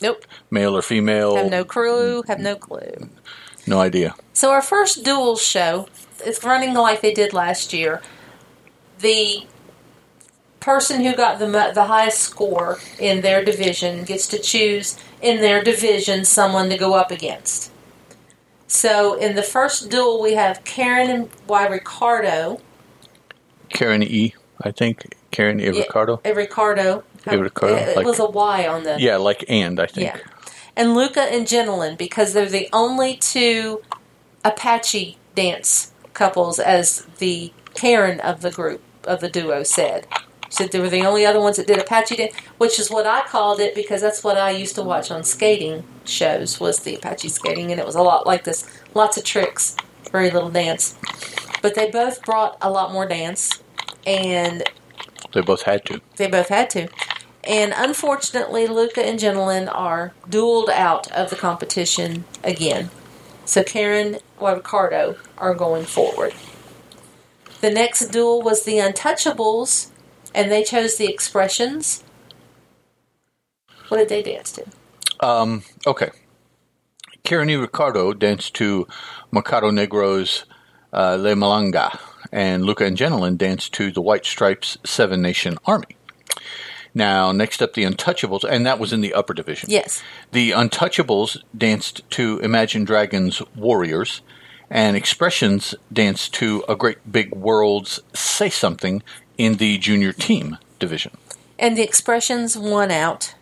nope. 0.06 0.24
male 0.50 0.76
or 0.76 0.82
female. 0.82 1.36
Have 1.36 1.50
no 1.50 1.64
crew, 1.64 2.22
have 2.26 2.40
no 2.40 2.56
clue. 2.56 3.08
no 3.66 3.80
idea. 3.80 4.14
So 4.32 4.50
our 4.50 4.62
first 4.62 5.04
duels 5.04 5.42
show 5.42 5.88
is 6.24 6.42
running 6.44 6.74
like 6.74 7.00
they 7.00 7.12
did 7.12 7.32
last 7.32 7.72
year. 7.72 8.02
The 8.98 9.46
person 10.60 11.04
who 11.04 11.14
got 11.14 11.38
the 11.38 11.46
the 11.74 11.84
highest 11.84 12.18
score 12.18 12.78
in 12.98 13.20
their 13.20 13.44
division 13.44 14.04
gets 14.04 14.26
to 14.28 14.38
choose 14.38 14.98
in 15.22 15.40
their 15.40 15.62
division 15.62 16.24
someone 16.24 16.68
to 16.70 16.76
go 16.76 16.94
up 16.94 17.10
against. 17.10 17.70
So 18.66 19.14
in 19.14 19.36
the 19.36 19.42
first 19.42 19.90
duel 19.90 20.20
we 20.20 20.34
have 20.34 20.64
Karen 20.64 21.10
and 21.10 21.30
Y 21.46 21.66
Ricardo. 21.66 22.60
Karen 23.68 24.02
E, 24.02 24.34
I 24.62 24.70
think. 24.72 25.14
Karen 25.30 25.60
E. 25.60 25.68
Ricardo. 25.68 26.20
uh, 26.24 26.34
Ricardo. 26.34 27.04
E. 27.32 27.36
Ricardo, 27.36 27.74
um, 27.76 27.80
It, 27.88 27.96
like- 27.96 28.06
was 28.06 28.18
a 28.18 28.26
Y 28.26 28.66
on 28.66 28.82
the 28.84 28.96
Yeah, 29.00 29.16
like 29.16 29.44
and, 29.48 29.78
I 29.80 29.86
think. 29.86 30.06
Yeah. 30.14 30.18
And 30.76 30.94
Luka 30.94 31.22
and 31.22 31.46
Jenalyn 31.46 31.96
because 31.96 32.32
they're 32.34 32.46
the 32.46 32.68
only 32.72 33.16
two 33.16 33.82
Apache 34.44 35.16
dance 35.34 35.92
couples, 36.14 36.58
as 36.58 37.06
the 37.18 37.52
Karen 37.74 38.20
of 38.20 38.40
the 38.42 38.50
group, 38.50 38.80
of 39.04 39.20
the 39.20 39.28
duo 39.28 39.62
said. 39.62 40.06
She 40.48 40.62
said 40.62 40.72
they 40.72 40.80
were 40.80 40.88
the 40.88 41.04
only 41.04 41.26
other 41.26 41.40
ones 41.40 41.56
that 41.56 41.66
did 41.66 41.78
Apache 41.78 42.16
dance, 42.16 42.34
which 42.58 42.78
is 42.78 42.90
what 42.90 43.06
I 43.06 43.22
called 43.22 43.58
it 43.60 43.74
because 43.74 44.00
that's 44.00 44.22
what 44.22 44.38
I 44.38 44.50
used 44.50 44.74
to 44.76 44.82
watch 44.82 45.10
on 45.10 45.24
skating 45.24 45.82
shows 46.04 46.60
was 46.60 46.80
the 46.80 46.94
Apache 46.94 47.28
skating, 47.30 47.70
and 47.72 47.80
it 47.80 47.86
was 47.86 47.96
a 47.96 48.02
lot 48.02 48.26
like 48.26 48.44
this. 48.44 48.64
Lots 48.94 49.16
of 49.16 49.24
tricks, 49.24 49.76
very 50.12 50.30
little 50.30 50.50
dance. 50.50 50.94
But 51.62 51.74
they 51.74 51.90
both 51.90 52.22
brought 52.24 52.56
a 52.62 52.70
lot 52.70 52.92
more 52.92 53.06
dance, 53.06 53.50
and 54.06 54.62
They 55.34 55.40
both 55.40 55.62
had 55.62 55.84
to. 55.86 56.00
they 56.16 56.28
both 56.28 56.48
had 56.48 56.70
to. 56.70 56.88
And 57.46 57.72
unfortunately, 57.76 58.66
Luka 58.66 59.06
and 59.06 59.20
Jenalyn 59.20 59.72
are 59.72 60.12
dueled 60.28 60.68
out 60.68 61.10
of 61.12 61.30
the 61.30 61.36
competition 61.36 62.24
again. 62.42 62.90
So 63.44 63.62
Karen 63.62 64.18
or 64.38 64.54
Ricardo 64.54 65.16
are 65.38 65.54
going 65.54 65.84
forward. 65.84 66.34
The 67.60 67.70
next 67.70 68.08
duel 68.08 68.42
was 68.42 68.64
the 68.64 68.78
Untouchables, 68.78 69.90
and 70.34 70.50
they 70.50 70.64
chose 70.64 70.96
the 70.96 71.06
Expressions. 71.06 72.02
What 73.88 73.98
did 73.98 74.08
they 74.08 74.22
dance 74.22 74.52
to? 74.52 74.64
Um, 75.20 75.62
okay. 75.86 76.10
Karen 77.22 77.48
E. 77.48 77.56
Ricardo 77.56 78.12
danced 78.12 78.54
to 78.54 78.86
Mercado 79.30 79.70
Negro's 79.70 80.44
uh, 80.92 81.16
Le 81.18 81.34
Malanga, 81.34 81.98
and 82.32 82.64
Luka 82.64 82.84
and 82.84 82.96
Jenalyn 82.96 83.38
danced 83.38 83.72
to 83.74 83.90
the 83.90 84.02
White 84.02 84.24
Stripes 84.24 84.78
Seven 84.84 85.22
Nation 85.22 85.58
Army. 85.64 85.95
Now, 86.96 87.30
next 87.30 87.60
up, 87.60 87.74
the 87.74 87.84
Untouchables, 87.84 88.42
and 88.42 88.64
that 88.64 88.78
was 88.78 88.90
in 88.90 89.02
the 89.02 89.12
upper 89.12 89.34
division. 89.34 89.68
Yes. 89.68 90.02
The 90.32 90.52
Untouchables 90.52 91.36
danced 91.54 92.08
to 92.12 92.38
Imagine 92.38 92.86
Dragons 92.86 93.42
Warriors, 93.54 94.22
and 94.70 94.96
Expressions 94.96 95.74
danced 95.92 96.32
to 96.36 96.64
A 96.66 96.74
Great 96.74 97.12
Big 97.12 97.34
World's 97.34 98.00
Say 98.14 98.48
Something 98.48 99.02
in 99.36 99.56
the 99.56 99.76
junior 99.76 100.14
team 100.14 100.56
division. 100.78 101.18
And 101.58 101.76
the 101.76 101.82
Expressions 101.82 102.56
won 102.56 102.90
out, 102.90 103.34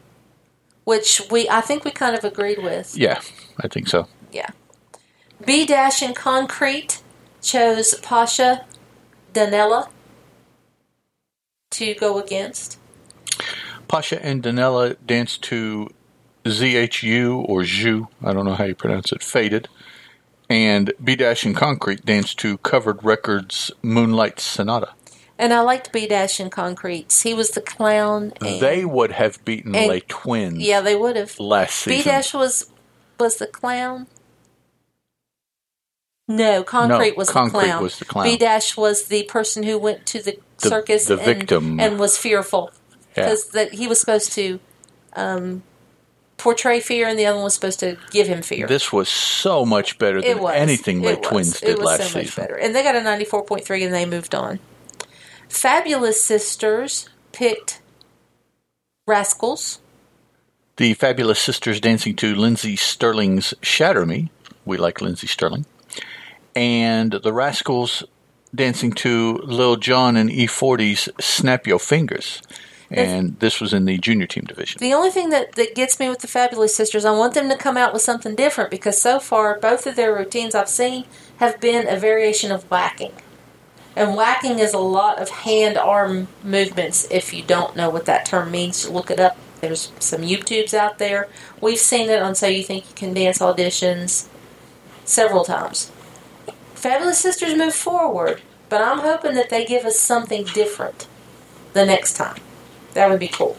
which 0.83 1.23
we 1.31 1.49
I 1.49 1.61
think 1.61 1.85
we 1.85 1.93
kind 1.93 2.17
of 2.17 2.25
agreed 2.25 2.61
with. 2.61 2.97
Yeah, 2.97 3.21
I 3.61 3.69
think 3.69 3.87
so. 3.87 4.09
Yeah. 4.33 4.51
B 5.45 5.65
Dash 5.65 6.03
and 6.03 6.17
Concrete 6.17 7.03
chose 7.41 7.95
Pasha 8.01 8.65
Danella 9.33 9.91
to 11.71 11.95
go 11.95 12.19
against. 12.19 12.81
Pasha 13.89 14.25
and 14.25 14.43
Danella 14.43 14.97
danced 15.07 15.43
to 15.45 15.91
ZHU 16.45 17.49
or 17.49 17.61
Zhu, 17.63 18.09
I 18.23 18.33
don't 18.33 18.45
know 18.45 18.55
how 18.55 18.65
you 18.65 18.75
pronounce 18.75 19.13
it, 19.13 19.23
Faded. 19.23 19.69
And 20.51 20.93
B 21.03 21.17
Dash 21.17 21.45
and 21.47 21.57
Concrete 21.57 22.05
danced 22.05 22.39
to 22.41 22.59
Covered 22.59 23.03
Records 23.03 23.71
Moonlight 23.83 24.39
Sonata. 24.41 24.91
And 25.39 25.53
I 25.53 25.61
liked 25.63 25.91
B 25.91 26.07
Dash 26.07 26.39
and 26.39 26.53
Concretes. 26.53 27.23
He 27.23 27.33
was 27.35 27.51
the 27.53 27.61
clown. 27.63 28.33
And, 28.41 28.61
They 28.61 28.85
would 28.85 29.13
have 29.13 29.43
beaten 29.45 29.75
and- 29.75 29.89
Les 29.89 30.03
Twins 30.07 30.59
yeah, 30.59 30.81
they 30.83 30.95
would 30.95 31.17
have. 31.17 31.41
last 31.41 31.75
season. 31.77 31.99
B 31.99 32.03
Dash 32.05 32.35
was 32.35 32.71
was 33.19 33.37
the 33.37 33.47
clown. 33.47 34.07
No, 36.29 36.63
Concrete 36.63 37.11
No, 37.11 37.17
was 37.17 37.31
Concrete 37.31 37.61
the 37.61 37.67
clown. 37.69 37.83
was 37.83 37.99
the 37.99 38.05
clown. 38.05 38.25
B 38.27 38.37
Dash 38.37 38.77
was 38.77 39.05
the 39.09 39.25
person 39.25 39.63
who 39.63 39.79
went 39.79 40.07
to 40.07 40.23
the, 40.23 40.39
The- 40.61 40.69
circus 40.69 41.07
the 41.07 41.17
and, 41.17 41.25
victim. 41.25 41.81
and 41.81 41.99
was 41.99 42.17
fearful 42.17 42.71
Yeah. 43.17 43.25
because 43.25 43.49
that 43.51 43.73
he 43.73 43.87
was 43.87 44.01
supposed 44.01 44.33
to 44.33 44.59
um, 45.15 45.63
portray 46.37 46.81
fear, 46.81 47.09
and 47.09 47.19
the 47.19 47.27
other 47.27 47.37
one 47.37 47.45
was 47.45 47.55
supposed 47.55 47.81
to 47.81 47.97
give 48.11 48.27
him 48.27 48.43
fear. 48.43 48.67
This 48.67 48.93
was 48.93 49.09
so 49.09 49.65
much 49.65 49.99
better 49.99 50.21
than 50.21 50.45
anything 50.47 51.01
was. 51.01 51.19
Twins 51.23 51.61
did 51.61 51.79
last 51.79 52.11
so 52.11 52.21
season. 52.21 52.43
better, 52.43 52.57
and 52.57 52.75
they 52.75 52.83
got 52.83 52.97
a 52.97 53.03
ninety-four 53.03 53.45
point 53.45 53.65
three, 53.65 53.85
and 53.85 53.95
they 53.95 54.07
moved 54.07 54.35
on. 54.35 54.59
Fabulous 55.49 56.23
Sisters 56.23 57.09
picked 57.33 57.81
Rascals. 59.07 59.81
The 60.77 60.95
Fabulous 60.95 61.39
Sisters 61.39 61.79
dancing 61.79 62.17
to 62.17 62.35
Lindsey 62.35 62.75
Stirling's 62.75 63.55
Shatter 63.63 64.05
Me. 64.05 64.31
We 64.65 64.77
like 64.77 65.01
Lindsay 65.01 65.29
Sterling. 65.29 65.67
And 66.57 67.13
the 67.13 67.33
Rascals 67.33 68.03
dancing 68.53 68.93
to 68.93 69.39
Lil 69.45 69.77
Jon 69.77 70.17
and 70.17 70.31
E-40's 70.31 71.09
Snap 71.21 71.67
Your 71.67 71.79
Fingers. 71.79 72.43
And 72.91 73.39
this 73.41 73.61
was 73.61 73.73
in 73.73 73.87
the 73.87 73.99
junior 73.99 74.27
team 74.27 74.45
division. 74.45 74.79
The 74.81 74.93
only 74.93 75.11
thing 75.11 75.31
that, 75.31 75.53
that 75.53 75.75
gets 75.75 75.99
me 75.99 76.09
with 76.09 76.21
the 76.21 76.29
Fabulous 76.29 76.75
Sisters, 76.75 77.05
I 77.05 77.13
want 77.13 77.35
them 77.35 77.49
to 77.49 77.57
come 77.57 77.77
out 77.77 77.93
with 77.93 78.03
something 78.03 78.35
different 78.35 78.71
because 78.71 79.01
so 79.01 79.19
far, 79.19 79.59
both 79.59 79.87
of 79.87 79.97
their 79.97 80.15
routines 80.15 80.55
I've 80.55 80.69
seen 80.69 81.07
have 81.39 81.61
been 81.61 81.89
a 81.89 81.99
variation 81.99 82.53
of 82.53 82.69
waacking. 82.69 83.13
And 83.97 84.17
waacking 84.19 84.59
is 84.59 84.75
a 84.75 84.79
lot 84.79 85.21
of 85.21 85.31
hand 85.31 85.79
arm 85.79 86.29
movements. 86.43 87.07
If 87.11 87.33
you 87.33 87.43
don't 87.43 87.77
know 87.77 87.91
what 87.91 88.07
that 88.07 88.27
term 88.27 88.51
means, 88.51 88.89
look 88.89 89.11
it 89.11 89.21
up. 89.21 89.37
There's 89.61 89.93
some 89.99 90.23
YouTubes 90.23 90.75
out 90.75 90.99
there. 90.99 91.29
We've 91.61 91.79
seen 91.79 92.11
it 92.11 92.21
on 92.21 92.35
So 92.35 92.47
You 92.47 92.63
Think 92.63 92.89
You 92.89 92.95
Can 92.95 93.15
Dance 93.15 93.39
auditions 93.39 94.29
several 95.05 95.45
times. 95.45 95.91
Fabulous 96.75 97.19
Sisters 97.19 97.57
move 97.57 97.75
forward, 97.75 98.43
but 98.69 98.83
I'm 98.83 98.99
hoping 98.99 99.35
that 99.35 99.49
they 99.49 99.65
give 99.65 99.85
us 99.85 99.99
something 99.99 100.45
different 100.45 101.07
the 101.73 101.87
next 101.87 102.17
time. 102.17 102.37
That 102.95 103.11
would 103.11 103.21
be 103.21 103.29
cool. 103.29 103.57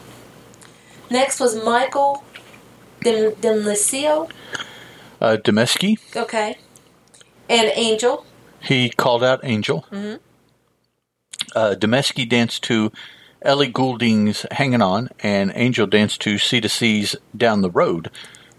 Next 1.09 1.39
was 1.39 1.55
Michael 1.63 2.23
Dim- 3.01 3.33
Dimlicio, 3.33 4.29
Uh, 5.21 5.37
Dameski, 5.43 5.97
okay, 6.15 6.57
and 7.49 7.71
Angel. 7.75 8.25
he 8.61 8.89
called 8.89 9.23
out 9.23 9.39
Angel. 9.43 9.85
Mhm. 9.91 10.19
Uh, 11.55 11.75
Dameski 11.77 12.27
danced 12.27 12.63
to 12.63 12.91
Ellie 13.41 13.67
Goulding's 13.67 14.45
Hanging 14.51 14.81
On, 14.81 15.09
and 15.19 15.51
Angel 15.55 15.85
danced 15.87 16.21
to 16.21 16.37
C2C's 16.37 17.15
Down 17.37 17.61
the 17.61 17.69
Road. 17.69 18.09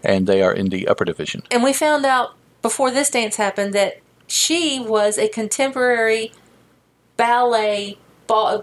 And 0.03 0.25
they 0.27 0.41
are 0.41 0.53
in 0.53 0.69
the 0.69 0.87
upper 0.87 1.03
division. 1.05 1.43
And 1.51 1.63
we 1.63 1.73
found 1.73 2.05
out 2.05 2.35
before 2.61 2.91
this 2.91 3.09
dance 3.09 3.35
happened 3.35 3.73
that 3.73 3.97
she 4.27 4.79
was 4.79 5.17
a 5.17 5.27
contemporary 5.27 6.31
ballet 7.17 7.97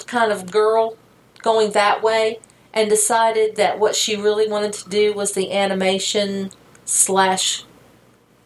kind 0.07 0.31
of 0.33 0.51
girl 0.51 0.97
going 1.45 1.71
that 1.73 2.03
way. 2.03 2.41
and 2.77 2.91
decided 2.91 3.55
that 3.55 3.79
what 3.79 3.95
she 3.95 4.17
really 4.17 4.49
wanted 4.49 4.73
to 4.73 4.89
do 4.89 5.13
was 5.15 5.33
the 5.33 5.53
animation 5.53 6.51
slash 6.85 7.65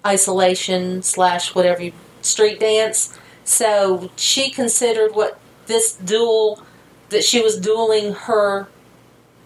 isolation 0.07 1.03
slash 1.03 1.55
whatever 1.55 1.83
you, 1.83 1.93
street 2.21 2.61
dance. 2.61 3.19
So 3.45 4.11
she 4.17 4.51
considered 4.51 5.15
what 5.15 5.41
this 5.67 5.95
duel 5.95 6.63
that 7.09 7.25
she 7.25 7.41
was 7.41 7.59
dueling 7.59 8.13
her 8.13 8.69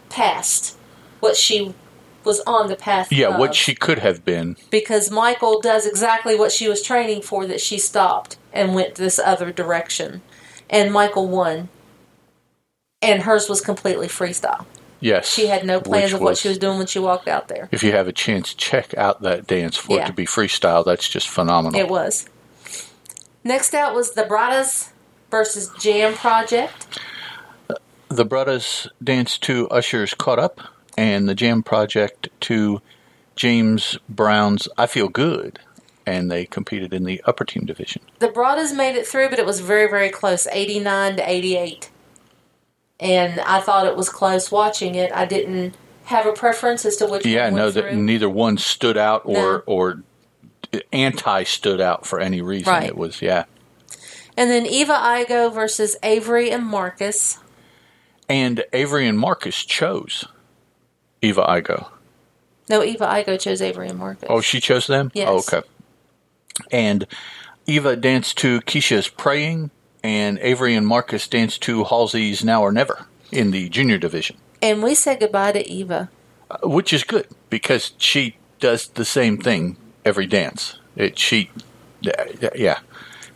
past, 0.09 0.76
what 1.21 1.37
she 1.37 1.75
was 2.25 2.40
on 2.40 2.68
the 2.68 2.76
path. 2.76 3.12
Yeah, 3.12 3.28
of. 3.28 3.38
what 3.38 3.54
she 3.54 3.75
could 3.76 4.00
have 4.00 4.25
been. 4.25 4.56
because 4.71 5.11
Michael 5.11 5.61
does 5.61 5.87
exactly 5.87 6.35
what 6.37 6.50
she 6.50 6.68
was 6.68 6.82
training 6.82 7.23
for 7.23 7.47
that 7.47 7.61
she 7.61 7.78
stopped 7.78 8.37
and 8.52 8.75
went 8.75 8.97
this 8.97 9.18
other 9.21 9.52
direction. 9.52 10.23
And 10.68 10.92
Michael 10.92 11.28
won. 11.28 11.68
And 13.02 13.23
hers 13.23 13.49
was 13.49 13.61
completely 13.61 14.06
freestyle. 14.06 14.64
Yes. 15.00 15.28
She 15.28 15.49
had 15.49 15.66
no 15.66 15.80
plans 15.80 16.12
of 16.12 16.21
what 16.21 16.38
she 16.38 16.49
was 16.49 16.59
doing 16.59 16.78
when 16.78 16.87
she 16.87 17.00
walked 17.00 17.26
out 17.26 17.49
there. 17.49 17.68
If 17.73 17.82
you 17.82 17.90
have 17.92 18.06
a 18.06 18.12
chance, 18.12 18.54
check 18.54 18.97
out 18.97 19.23
that 19.23 19.49
dance 19.49 19.76
for 19.76 19.97
Yeah. 19.97 20.04
it 20.04 20.06
to 20.06 20.12
be 20.12 20.26
freestyle. 20.26 20.85
That's 20.85 21.09
just 21.09 21.28
phenomenal. 21.28 21.78
It 21.80 21.88
was. 21.88 22.26
Next 23.42 23.75
out 23.75 23.94
was 23.94 24.12
the 24.12 24.23
Bradas 24.23 24.90
versus 25.30 25.71
Jam 25.80 26.14
Project. 26.14 27.00
the 28.09 28.25
Brothers 28.26 28.87
danced 29.02 29.42
to 29.44 29.66
Usher's 29.71 30.12
Caught 30.14 30.38
Up 30.38 30.61
and 30.99 31.26
the 31.28 31.35
Jam 31.35 31.62
Project 31.62 32.28
to 32.42 32.82
James 33.37 33.99
Brown's 34.09 34.68
I 34.76 34.87
Feel 34.87 35.09
Good. 35.09 35.59
And 36.06 36.30
they 36.30 36.44
competed 36.44 36.92
in 36.92 37.04
the 37.04 37.23
upper 37.25 37.44
team 37.44 37.64
division. 37.64 38.02
The 38.18 38.28
Bradas 38.28 38.76
made 38.76 38.97
it 38.97 39.06
through, 39.06 39.30
but 39.30 39.38
it 39.38 39.47
was 39.47 39.61
very, 39.61 39.88
very 39.88 40.11
close 40.11 40.47
89 40.49 41.16
to 41.16 41.28
88. 41.28 41.88
And 43.02 43.40
I 43.40 43.61
thought 43.61 43.87
it 43.87 43.97
was 43.97 44.09
close 44.09 44.50
watching 44.52 44.94
it. 44.94 45.11
I 45.12 45.26
didn't 45.26 45.75
have 46.04 46.25
a 46.25 46.32
preference 46.32 46.85
as 46.85 46.97
to 46.97 47.06
which 47.06 47.26
Yeah, 47.26 47.50
no, 47.50 47.71
that 47.71 47.94
neither 47.97 48.28
one 48.30 48.56
stood 48.59 48.97
out 48.97 49.23
or 49.25 49.35
No. 49.35 49.62
or 49.66 50.02
anti 50.92 51.42
stood 51.42 51.80
out 51.80 52.06
for 52.06 52.21
any 52.21 52.40
reason. 52.40 52.73
Right. 52.73 52.85
It 52.85 52.97
was 52.97 53.21
yeah. 53.21 53.44
And 54.37 54.50
then 54.50 54.64
Eva 54.66 54.94
Igo 54.94 55.52
versus 55.52 55.97
Avery 56.02 56.50
and 56.50 56.64
Marcus. 56.64 57.38
And 58.28 58.64
Avery 58.73 59.06
and 59.09 59.18
Marcus 59.18 59.64
chose 59.64 60.25
Eva 61.21 61.42
Igo. 61.42 61.88
No, 62.71 62.82
Eva 62.82 63.06
Igo 63.06 63.38
chose 63.38 63.61
Avery 63.61 63.88
and 63.88 63.99
Marcus. 63.99 64.28
Oh, 64.30 64.40
she 64.40 64.61
chose 64.61 64.87
them? 64.87 65.11
Yes. 65.12 65.28
Oh, 65.28 65.38
okay. 65.38 65.66
And 66.71 67.06
Eva 67.66 67.97
danced 67.97 68.38
to 68.38 68.61
Kesha's 68.62 69.09
Praying, 69.09 69.71
and 70.02 70.38
Avery 70.40 70.75
and 70.75 70.87
Marcus 70.87 71.28
danced 71.28 71.62
to 71.62 71.85
Halsey's 71.85 72.44
Now 72.44 72.62
or 72.62 72.73
Never 72.73 73.06
in 73.30 73.50
the 73.50 73.68
junior 73.68 73.99
division, 73.99 74.37
And 74.61 74.82
we 74.82 74.94
said 74.94 75.21
goodbye 75.21 75.52
to 75.52 75.68
Eva. 75.71 76.11
uh, 76.50 76.59
which 76.64 76.92
is 76.92 77.04
good 77.04 77.26
because 77.50 77.93
she 77.99 78.36
does 78.60 78.88
the 78.88 79.04
same 79.04 79.38
thing 79.38 79.76
every 80.04 80.26
dance. 80.26 80.78
It, 80.97 81.19
she, 81.19 81.50
yeah, 82.54 82.80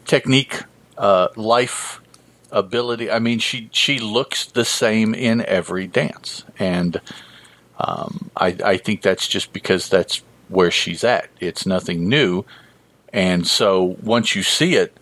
technique, 0.05 0.64
uh, 0.98 1.29
life, 1.37 2.00
ability. 2.50 3.11
I 3.11 3.18
mean, 3.18 3.38
she 3.38 3.68
she 3.72 3.98
looks 3.98 4.44
the 4.44 4.64
same 4.64 5.14
in 5.14 5.44
every 5.46 5.87
dance, 5.87 6.44
and 6.59 7.00
um, 7.79 8.31
I 8.37 8.57
I 8.64 8.76
think 8.76 9.00
that's 9.02 9.26
just 9.26 9.52
because 9.55 9.88
that's 9.88 10.22
where 10.48 10.70
she's 10.70 11.02
at. 11.02 11.29
It's 11.40 11.64
nothing 11.66 12.09
new, 12.09 12.44
and 13.12 13.46
so 13.46 13.96
once 14.02 14.37
you 14.37 14.42
see 14.42 14.74
it 14.74 14.94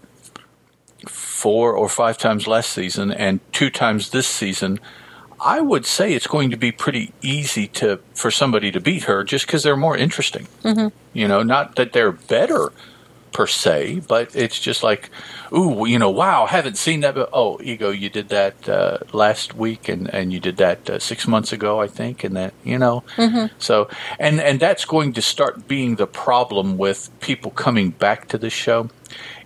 four 1.44 1.74
or 1.74 1.90
five 1.90 2.16
times 2.16 2.46
last 2.46 2.70
season 2.72 3.12
and 3.12 3.38
two 3.52 3.68
times 3.68 4.08
this 4.08 4.26
season. 4.26 4.80
I 5.38 5.60
would 5.60 5.84
say 5.84 6.14
it's 6.14 6.26
going 6.26 6.50
to 6.52 6.56
be 6.56 6.72
pretty 6.72 7.12
easy 7.20 7.66
to 7.80 8.00
for 8.14 8.30
somebody 8.30 8.72
to 8.72 8.80
beat 8.80 9.02
her 9.02 9.22
just 9.24 9.46
because 9.46 9.62
they're 9.62 9.76
more 9.76 9.94
interesting. 9.94 10.48
Mm-hmm. 10.62 10.88
You 11.12 11.28
know, 11.28 11.42
not 11.42 11.76
that 11.76 11.92
they're 11.92 12.12
better 12.12 12.72
per 13.34 13.46
se, 13.48 14.00
but 14.08 14.34
it's 14.34 14.58
just 14.58 14.82
like, 14.82 15.10
ooh, 15.52 15.84
you 15.86 15.98
know, 15.98 16.08
wow, 16.08 16.46
haven't 16.46 16.78
seen 16.78 17.00
that. 17.00 17.14
But, 17.16 17.28
oh, 17.32 17.58
ego, 17.62 17.90
you 17.90 18.08
did 18.08 18.30
that 18.30 18.66
uh, 18.68 18.98
last 19.12 19.54
week, 19.54 19.90
and 19.90 20.08
and 20.14 20.32
you 20.32 20.40
did 20.40 20.56
that 20.56 20.88
uh, 20.88 20.98
six 20.98 21.26
months 21.28 21.52
ago, 21.52 21.80
I 21.82 21.88
think, 21.88 22.24
and 22.24 22.34
that 22.36 22.54
you 22.64 22.78
know, 22.78 23.02
so 23.58 23.88
and 24.18 24.40
and 24.40 24.58
that's 24.60 24.86
going 24.86 25.12
to 25.14 25.20
start 25.20 25.68
being 25.68 25.96
the 25.96 26.06
problem 26.06 26.78
with 26.78 27.10
people 27.20 27.50
coming 27.50 27.90
back 27.90 28.28
to 28.28 28.38
the 28.38 28.48
show. 28.48 28.88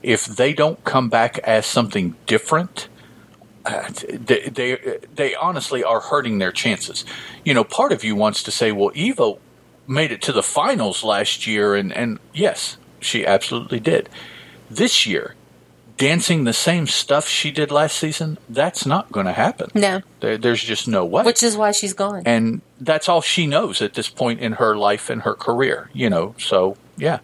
If 0.02 0.26
they 0.26 0.52
don't 0.52 0.84
come 0.84 1.08
back 1.08 1.38
as 1.38 1.66
something 1.66 2.14
different, 2.26 2.88
uh, 3.64 3.88
they, 4.08 4.48
they 4.48 4.98
they 5.14 5.34
honestly 5.34 5.82
are 5.82 6.00
hurting 6.00 6.38
their 6.38 6.52
chances. 6.52 7.04
You 7.44 7.54
know, 7.54 7.64
part 7.64 7.92
of 7.92 8.04
you 8.04 8.14
wants 8.14 8.42
to 8.44 8.50
say, 8.50 8.70
well, 8.70 8.90
Evo 8.90 9.38
made 9.86 10.12
it 10.12 10.20
to 10.22 10.32
the 10.32 10.42
finals 10.42 11.02
last 11.02 11.46
year, 11.46 11.74
and 11.74 11.90
and 11.92 12.18
yes, 12.34 12.76
she 13.00 13.24
absolutely 13.26 13.80
did. 13.80 14.08
This 14.70 15.06
year, 15.06 15.34
dancing 15.96 16.44
the 16.44 16.52
same 16.52 16.86
stuff 16.86 17.26
she 17.26 17.50
did 17.50 17.70
last 17.70 17.96
season, 17.96 18.38
that's 18.48 18.86
not 18.86 19.10
going 19.10 19.26
to 19.26 19.32
happen. 19.32 19.70
No. 19.74 20.00
There, 20.20 20.36
there's 20.38 20.62
just 20.62 20.86
no 20.86 21.04
way. 21.04 21.24
Which 21.24 21.42
is 21.42 21.56
why 21.56 21.72
she's 21.72 21.92
gone. 21.94 22.22
and 22.26 22.60
that's 22.80 23.08
all 23.08 23.20
she 23.20 23.46
knows 23.46 23.82
at 23.82 23.94
this 23.94 24.08
point 24.08 24.40
in 24.40 24.52
her 24.52 24.76
life 24.76 25.10
and 25.10 25.22
her 25.22 25.34
career. 25.34 25.90
You 25.92 26.08
know, 26.10 26.34
so 26.38 26.76
yeah, 26.96 27.18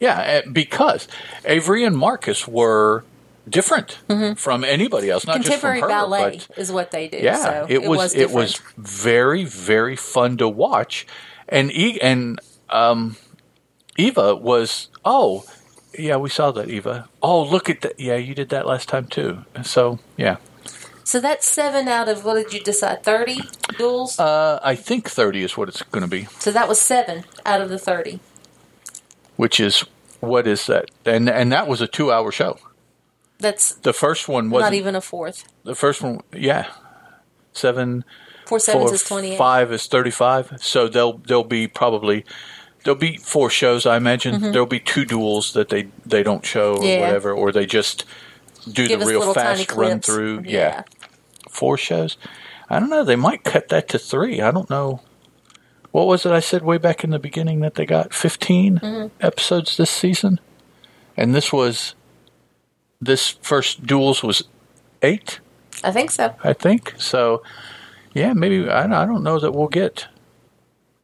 yeah, 0.00 0.20
eh, 0.20 0.42
because 0.52 1.08
Avery 1.44 1.84
and 1.84 1.96
Marcus 1.96 2.46
were 2.48 3.04
different 3.48 3.98
from 4.36 4.62
anybody 4.64 5.10
else, 5.10 5.26
not 5.26 5.40
just 5.42 5.60
from 5.60 5.70
Mm-hmm. 5.70 5.80
Contemporary 5.80 5.80
her, 5.80 5.88
ballet 5.88 6.40
but 6.48 6.58
is 6.58 6.70
what 6.70 6.90
they 6.90 7.08
do. 7.08 7.18
yeah, 7.18 7.36
so 7.36 7.66
it, 7.68 7.82
was, 7.82 8.14
it 8.14 8.30
was 8.30 8.60
very 8.76 9.44
very 9.44 9.96
fun 9.96 10.36
to 10.38 10.48
watch, 10.48 11.06
and 11.48 11.70
and 11.70 12.38
um, 12.68 13.16
Eva 13.96 14.34
was 14.34 14.88
oh 15.04 15.44
yeah 15.98 16.16
we 16.16 16.28
saw 16.30 16.50
that 16.52 16.68
Eva 16.68 17.08
oh 17.22 17.42
look 17.42 17.68
at 17.68 17.80
that 17.82 17.98
yeah 18.00 18.16
you 18.16 18.34
did 18.34 18.48
that 18.48 18.66
last 18.66 18.88
time 18.88 19.06
too 19.06 19.44
so 19.62 19.98
yeah 20.16 20.36
So 21.04 21.20
that's 21.20 21.46
seven 21.48 21.88
out 21.88 22.08
of 22.08 22.24
what 22.24 22.34
did 22.34 22.52
you 22.54 22.60
decide? 22.60 23.02
Thirty 23.02 23.40
duels. 23.76 24.18
uh, 24.18 24.60
I 24.62 24.74
think 24.76 25.10
thirty 25.10 25.42
is 25.42 25.56
what 25.56 25.68
it's 25.68 25.82
going 25.82 26.02
to 26.02 26.08
be, 26.08 26.24
so 26.38 26.50
that 26.52 26.68
was 26.68 26.80
seven 26.80 27.24
out 27.44 27.60
of 27.60 27.68
the 27.68 27.78
thirty. 27.78 28.20
which 29.36 29.58
is 29.60 29.84
what 30.20 30.46
is 30.46 30.66
that 30.66 30.90
and 31.04 31.28
and 31.28 31.52
that 31.52 31.66
was 31.68 31.80
a 31.80 31.86
two 31.86 32.10
hour 32.12 32.30
show. 32.32 32.56
That's 33.38 33.74
The 33.74 33.92
first 33.92 34.28
one 34.28 34.50
was 34.50 34.62
not 34.62 34.72
even 34.74 34.94
a 34.94 35.00
fourth. 35.00 35.44
the 35.64 35.74
first 35.74 36.00
one 36.00 36.20
yeah 36.32 36.70
seven 37.52 38.04
Four 38.46 38.58
sevens 38.60 38.84
four, 38.90 38.94
is 38.94 39.04
twenty-eight. 39.04 39.38
Five 39.38 39.72
is 39.72 39.86
thirty-five. 39.86 40.58
So 40.60 40.88
there'll 40.88 41.18
there'll 41.26 41.44
be 41.44 41.66
probably 41.68 42.24
there'll 42.84 42.98
be 42.98 43.16
four 43.16 43.50
shows. 43.50 43.86
I 43.86 43.96
imagine 43.96 44.52
there'll 44.52 44.66
be 44.66 44.80
two 44.80 45.04
duels 45.04 45.52
that 45.54 45.68
they 45.68 45.88
they 46.06 46.22
don't 46.22 46.44
show 46.44 46.74
or 46.74 46.76
Mm-hmm. 46.78 46.84
Yeah. 46.86 47.00
whatever, 47.00 47.32
or 47.32 47.52
they 47.52 47.66
just 47.66 48.04
do 48.70 48.86
Give 48.86 49.00
the 49.00 49.06
real 49.06 49.32
fast 49.34 49.72
run 49.72 50.00
through. 50.00 50.42
Yeah. 50.44 50.82
four 51.50 51.76
shows. 51.76 52.16
I 52.70 52.78
don't 52.78 52.90
know. 52.90 53.04
They 53.04 53.16
might 53.16 53.44
cut 53.44 53.68
that 53.68 53.88
to 53.88 53.98
three. 53.98 54.40
I 54.40 54.50
don't 54.50 54.70
know. 54.70 55.00
What 55.90 56.06
was 56.06 56.24
it 56.24 56.32
I 56.32 56.40
said 56.40 56.62
way 56.62 56.78
back 56.78 57.04
in 57.04 57.10
the 57.10 57.18
beginning 57.18 57.60
that 57.60 57.74
they 57.74 57.84
got 57.84 58.14
15 58.14 58.78
Mm-hmm. 58.78 59.08
episodes 59.20 59.76
this 59.76 59.90
season, 59.90 60.40
and 61.16 61.34
this 61.34 61.52
was 61.52 61.94
this 63.00 63.28
first 63.42 63.84
duels 63.86 64.22
was 64.22 64.44
eight. 65.02 65.40
I 65.84 65.90
think 65.90 66.10
so. 66.12 66.34
I 66.44 66.52
think 66.52 66.94
so. 66.98 67.42
Yeah, 68.14 68.32
maybe 68.34 68.68
I, 68.68 68.84
I 68.84 69.06
don't 69.06 69.22
know 69.24 69.38
that 69.40 69.52
we'll 69.52 69.68
get 69.68 70.06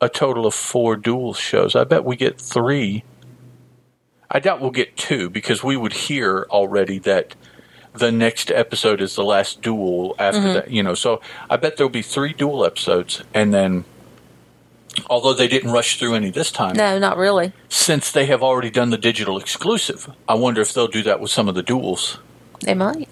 a 0.00 0.08
total 0.08 0.46
of 0.46 0.54
four 0.54 0.96
dual 0.96 1.34
shows. 1.34 1.74
I 1.74 1.84
bet 1.84 2.04
we 2.04 2.16
get 2.16 2.40
three. 2.40 3.04
I 4.30 4.38
doubt 4.40 4.60
we'll 4.60 4.70
get 4.70 4.96
two 4.96 5.30
because 5.30 5.64
we 5.64 5.76
would 5.76 5.92
hear 5.92 6.46
already 6.50 6.98
that 7.00 7.34
the 7.94 8.12
next 8.12 8.50
episode 8.50 9.00
is 9.00 9.16
the 9.16 9.24
last 9.24 9.62
duel 9.62 10.14
after 10.18 10.40
mm-hmm. 10.40 10.52
that. 10.54 10.70
You 10.70 10.82
know, 10.82 10.94
so 10.94 11.20
I 11.50 11.56
bet 11.56 11.76
there'll 11.76 11.90
be 11.90 12.02
three 12.02 12.32
dual 12.32 12.64
episodes, 12.64 13.22
and 13.34 13.52
then 13.52 13.84
although 15.08 15.34
they 15.34 15.48
didn't 15.48 15.72
rush 15.72 15.98
through 15.98 16.14
any 16.14 16.30
this 16.30 16.50
time, 16.50 16.76
No, 16.76 16.98
not 16.98 17.16
really. 17.16 17.52
since 17.68 18.12
they 18.12 18.26
have 18.26 18.42
already 18.42 18.70
done 18.70 18.90
the 18.90 18.98
digital 18.98 19.38
exclusive, 19.38 20.10
I 20.28 20.34
wonder 20.34 20.60
if 20.60 20.72
they'll 20.72 20.88
do 20.88 21.02
that 21.02 21.20
with 21.20 21.30
some 21.30 21.48
of 21.48 21.54
the 21.54 21.62
duels. 21.62 22.18
They 22.60 22.74
might. 22.74 23.08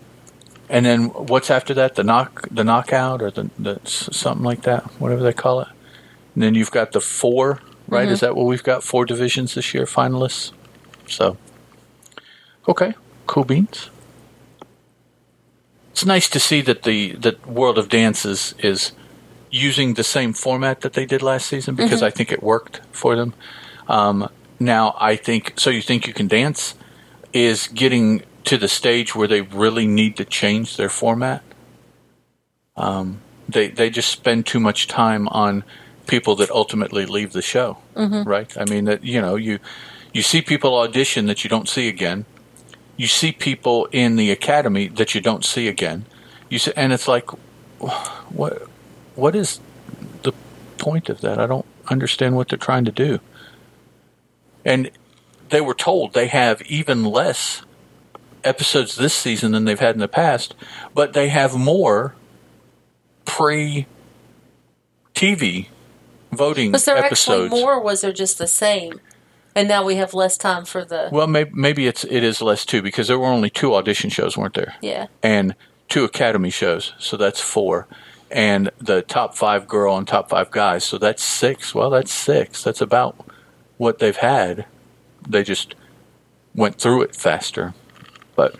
And 0.68 0.84
then 0.84 1.06
what's 1.06 1.50
after 1.50 1.74
that? 1.74 1.94
The 1.94 2.02
knock, 2.02 2.48
the 2.50 2.64
knockout, 2.64 3.22
or 3.22 3.30
the, 3.30 3.50
the 3.58 3.80
something 3.84 4.44
like 4.44 4.62
that, 4.62 4.82
whatever 5.00 5.22
they 5.22 5.32
call 5.32 5.60
it. 5.60 5.68
And 6.36 6.42
then 6.42 6.54
you've 6.54 6.70
got 6.70 6.92
the 6.92 7.00
four, 7.00 7.62
right? 7.88 8.08
Is 8.10 8.20
that 8.20 8.36
what 8.36 8.44
we've 8.44 8.62
got? 8.62 8.84
Four 8.84 9.06
divisions 9.06 9.54
this 9.54 9.72
year, 9.72 9.86
finalists. 9.86 10.52
So, 11.06 11.38
okay, 12.68 12.92
cool 13.26 13.44
beans. 13.44 13.88
It's 15.92 16.04
nice 16.04 16.28
to 16.28 16.38
see 16.38 16.60
that 16.60 16.82
the 16.82 17.12
the 17.12 17.38
World 17.46 17.78
of 17.78 17.88
Dance 17.88 18.26
is, 18.26 18.54
is 18.58 18.92
using 19.50 19.94
the 19.94 20.04
same 20.04 20.34
format 20.34 20.82
that 20.82 20.92
they 20.92 21.06
did 21.06 21.22
last 21.22 21.46
season 21.46 21.74
because 21.74 22.02
I 22.02 22.10
think 22.10 22.30
it 22.30 22.42
worked 22.42 22.82
for 22.92 23.16
them. 23.16 23.32
Um, 23.88 24.28
now 24.60 24.94
I 25.00 25.16
think 25.16 25.54
so. 25.56 25.70
You 25.70 25.80
think 25.80 26.06
you 26.06 26.12
can 26.12 26.28
dance? 26.28 26.74
Is 27.32 27.66
getting 27.68 28.24
to 28.44 28.58
the 28.58 28.68
stage 28.68 29.14
where 29.14 29.26
they 29.26 29.40
really 29.40 29.86
need 29.86 30.18
to 30.18 30.26
change 30.26 30.76
their 30.76 30.90
format. 30.90 31.42
Um, 32.76 33.22
they 33.48 33.68
they 33.68 33.88
just 33.88 34.10
spend 34.10 34.44
too 34.44 34.60
much 34.60 34.86
time 34.86 35.28
on 35.28 35.64
people 36.06 36.36
that 36.36 36.50
ultimately 36.50 37.06
leave 37.06 37.32
the 37.32 37.42
show, 37.42 37.78
mm-hmm. 37.94 38.28
right? 38.28 38.56
I 38.56 38.64
mean 38.64 38.84
that 38.84 39.04
you 39.04 39.20
know 39.20 39.36
you 39.36 39.58
you 40.12 40.22
see 40.22 40.42
people 40.42 40.76
audition 40.76 41.26
that 41.26 41.44
you 41.44 41.50
don't 41.50 41.68
see 41.68 41.88
again. 41.88 42.24
You 42.96 43.06
see 43.06 43.32
people 43.32 43.86
in 43.92 44.16
the 44.16 44.30
academy 44.30 44.88
that 44.88 45.14
you 45.14 45.20
don't 45.20 45.44
see 45.44 45.68
again. 45.68 46.06
You 46.48 46.58
see, 46.58 46.72
and 46.76 46.92
it's 46.92 47.08
like, 47.08 47.28
what 48.30 48.62
what 49.14 49.36
is 49.36 49.60
the 50.22 50.32
point 50.78 51.08
of 51.08 51.20
that? 51.20 51.38
I 51.38 51.46
don't 51.46 51.66
understand 51.88 52.36
what 52.36 52.48
they're 52.48 52.58
trying 52.58 52.84
to 52.86 52.92
do. 52.92 53.20
And 54.64 54.90
they 55.50 55.60
were 55.60 55.74
told 55.74 56.12
they 56.12 56.26
have 56.28 56.62
even 56.62 57.04
less 57.04 57.62
episodes 58.42 58.96
this 58.96 59.14
season 59.14 59.52
than 59.52 59.64
they've 59.64 59.78
had 59.78 59.94
in 59.94 60.00
the 60.00 60.08
past, 60.08 60.54
but 60.94 61.12
they 61.12 61.28
have 61.28 61.56
more 61.56 62.14
pre 63.24 63.86
TV 65.14 65.66
voting 66.32 66.72
Was 66.72 66.84
there 66.84 66.96
episodes. 66.96 67.46
actually 67.46 67.60
more, 67.62 67.74
or 67.74 67.80
was 67.82 68.00
there 68.02 68.12
just 68.12 68.38
the 68.38 68.46
same? 68.46 69.00
And 69.54 69.68
now 69.68 69.84
we 69.84 69.96
have 69.96 70.12
less 70.12 70.36
time 70.36 70.64
for 70.66 70.84
the 70.84 71.08
Well, 71.10 71.26
maybe, 71.26 71.50
maybe 71.54 71.86
it's 71.86 72.04
it 72.04 72.22
is 72.22 72.42
less 72.42 72.66
too 72.66 72.82
because 72.82 73.08
there 73.08 73.18
were 73.18 73.26
only 73.26 73.48
two 73.50 73.74
audition 73.74 74.10
shows, 74.10 74.36
weren't 74.36 74.54
there? 74.54 74.74
yeah. 74.82 75.06
And 75.22 75.54
two 75.88 76.04
academy 76.04 76.50
shows, 76.50 76.92
so 76.98 77.16
that's 77.16 77.40
four. 77.40 77.86
And 78.30 78.70
the 78.78 79.02
top 79.02 79.36
five 79.36 79.68
girl 79.68 79.96
and 79.96 80.06
top 80.06 80.28
five 80.28 80.50
guys, 80.50 80.84
so 80.84 80.98
that's 80.98 81.22
six. 81.22 81.74
Well, 81.74 81.90
that's 81.90 82.12
six. 82.12 82.62
That's 82.64 82.80
about 82.80 83.24
what 83.78 83.98
they've 84.00 84.16
had. 84.16 84.66
They 85.28 85.42
just 85.44 85.74
went 86.54 86.78
through 86.80 87.02
it 87.02 87.14
faster. 87.14 87.72
But 88.34 88.56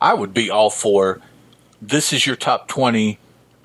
I 0.00 0.14
would 0.14 0.32
be 0.32 0.50
all 0.50 0.70
for 0.70 1.20
this 1.80 2.12
is 2.12 2.24
your 2.26 2.36
top 2.36 2.68
20 2.68 3.18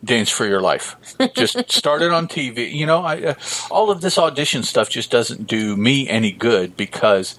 dance 0.04 0.30
for 0.30 0.46
your 0.46 0.62
life. 0.62 0.96
Just 1.36 1.72
start 1.72 2.02
it 2.02 2.12
on 2.12 2.28
TV. 2.28 2.72
You 2.74 2.86
know, 2.86 3.04
I, 3.04 3.22
uh, 3.22 3.34
all 3.72 3.90
of 3.92 4.02
this 4.02 4.18
audition 4.18 4.64
stuff 4.64 4.90
just 4.90 5.10
doesn't 5.12 5.48
do 5.48 5.76
me 5.76 6.08
any 6.08 6.32
good 6.32 6.78
because 6.78 7.36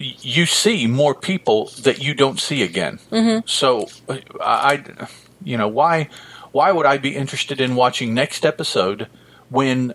y- 0.00 0.14
you 0.20 0.44
see 0.46 0.86
more 0.86 1.14
people 1.14 1.70
that 1.82 2.02
you 2.02 2.14
don't 2.14 2.40
see 2.40 2.62
again. 2.62 2.98
Mm-hmm. 3.10 3.46
So 3.46 3.88
uh, 4.08 4.18
I, 4.40 4.84
I- 4.98 5.08
you 5.44 5.56
know, 5.56 5.68
why 5.68 6.08
why 6.50 6.72
would 6.72 6.84
I 6.86 6.98
be 6.98 7.14
interested 7.14 7.60
in 7.60 7.76
watching 7.76 8.12
next 8.12 8.44
episode 8.44 9.06
when 9.50 9.94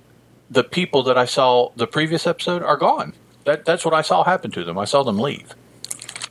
the 0.49 0.63
people 0.63 1.03
that 1.03 1.17
I 1.17 1.25
saw 1.25 1.71
the 1.75 1.87
previous 1.87 2.25
episode 2.25 2.63
are 2.63 2.77
gone? 2.77 3.13
That 3.43 3.65
that's 3.65 3.83
what 3.83 3.93
I 3.93 4.01
saw 4.03 4.23
happen 4.23 4.51
to 4.51 4.63
them. 4.63 4.77
I 4.77 4.85
saw 4.85 5.03
them 5.03 5.19
leave. 5.19 5.53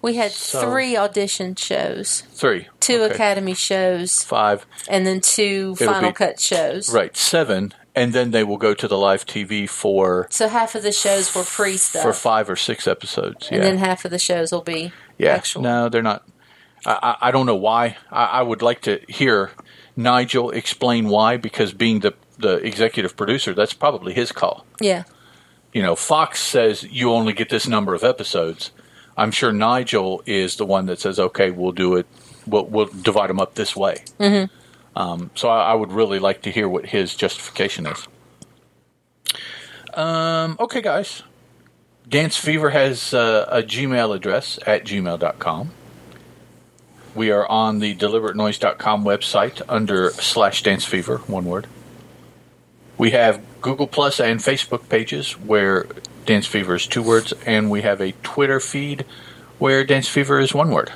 We 0.03 0.15
had 0.17 0.33
So- 0.33 0.61
three 0.61 0.97
audition 0.97 1.55
shows, 1.55 2.25
Three, 2.35 2.67
two 2.81 3.03
Okay. 3.05 3.15
academy 3.15 3.55
shows, 3.55 4.23
five, 4.25 4.67
and 4.89 5.07
then 5.07 5.21
two 5.21 5.77
It'll 5.81 5.93
final 5.95 6.11
be- 6.11 6.15
cut 6.15 6.41
shows. 6.41 6.93
right, 6.93 7.17
seven, 7.17 7.73
and 7.95 8.13
then 8.13 8.33
they 8.33 8.43
will 8.43 8.57
go 8.57 8.75
to 8.75 8.89
the 8.89 8.99
live 8.99 9.25
TV 9.27 9.67
for 9.69 10.27
So 10.31 10.49
half 10.49 10.75
of 10.75 10.83
the 10.83 10.91
shows 10.93 11.33
were 11.35 11.45
pre 11.45 11.77
stuff. 11.77 12.03
for 12.03 12.13
five 12.13 12.51
or 12.51 12.57
six 12.57 12.89
episodes. 12.89 13.49
Yeah, 13.49 13.57
And 13.59 13.65
then 13.65 13.79
half 13.79 14.05
of 14.05 14.11
the 14.11 14.19
shows 14.19 14.51
will 14.51 14.63
be 14.63 14.93
yeah. 15.19 15.31
actual. 15.35 15.63
No, 15.63 15.89
they're 15.89 16.03
not. 16.03 16.25
I, 16.85 16.99
I 17.21 17.29
I 17.29 17.31
don't 17.31 17.47
know 17.47 17.55
why. 17.55 17.97
I, 18.11 18.25
I 18.25 18.43
would 18.43 18.61
like 18.61 18.81
to 18.83 18.99
hear 19.09 19.53
Nigel 19.97 20.51
explain 20.51 21.09
why, 21.09 21.37
because 21.37 21.73
being 21.73 22.01
the 22.01 22.15
the 22.39 22.55
executive 22.57 23.17
producer, 23.17 23.55
that's 23.55 23.73
probably 23.75 24.15
his 24.15 24.33
call. 24.33 24.67
Yeah. 24.81 25.05
You 25.73 25.81
know, 25.83 25.95
Fox 25.95 26.41
says 26.41 26.83
you 26.83 27.13
only 27.13 27.33
get 27.35 27.51
this 27.51 27.69
number 27.69 27.95
of 27.95 28.03
episodes. 28.03 28.73
I'm 29.17 29.31
sure 29.31 29.53
Nigel 29.53 30.23
is 30.27 30.57
the 30.57 30.67
one 30.67 30.87
that 30.87 31.01
says, 31.01 31.19
"Okay, 31.19 31.51
we'll 31.51 31.73
do 31.73 31.97
it. 31.97 32.07
We'll, 32.47 32.67
we'll 32.67 32.87
divide 32.87 33.31
them 33.31 33.41
up 33.41 33.55
this 33.55 33.77
way." 33.77 34.05
Mm-hmm. 34.19 34.99
Um, 34.99 35.31
so 35.35 35.49
I, 35.49 35.73
I 35.73 35.75
would 35.75 35.93
really 35.93 36.19
like 36.19 36.43
to 36.43 36.51
hear 36.51 36.69
what 36.69 36.87
his 36.87 37.15
justification 37.15 37.87
is. 37.87 38.07
Um, 39.95 40.57
okay, 40.61 40.81
guys. 40.81 41.23
Dance 42.09 42.37
Fever 42.37 42.71
has 42.71 43.15
uh, 43.15 43.47
a 43.51 43.63
Gmail 43.63 44.15
address 44.15 44.59
at 44.67 44.85
gmail.com. 44.85 45.71
We 47.15 47.31
are 47.31 47.47
on 47.47 47.79
the 47.79 47.95
deliberatenoise.com 47.95 49.05
website 49.05 49.63
under 49.69 50.11
slash 50.11 50.63
dance 50.63 50.85
fever, 50.85 51.19
one 51.19 51.45
word. 51.45 51.67
We 52.97 53.11
have 53.11 53.43
Google 53.61 53.87
Plus 53.87 54.19
and 54.19 54.41
Facebook 54.41 54.89
pages 54.89 55.33
where 55.33 55.87
Dance 56.27 56.47
Fever 56.47 56.75
is 56.77 56.87
two 56.87 57.03
words, 57.03 57.33
and 57.47 57.71
we 57.71 57.83
have 57.83 58.01
a 58.01 58.13
Twitter 58.23 58.61
feed 58.61 59.05
where 59.59 59.85
Dance 59.85 60.09
Fever 60.09 60.39
is 60.41 60.55
one 60.55 60.71
word. 60.71 60.93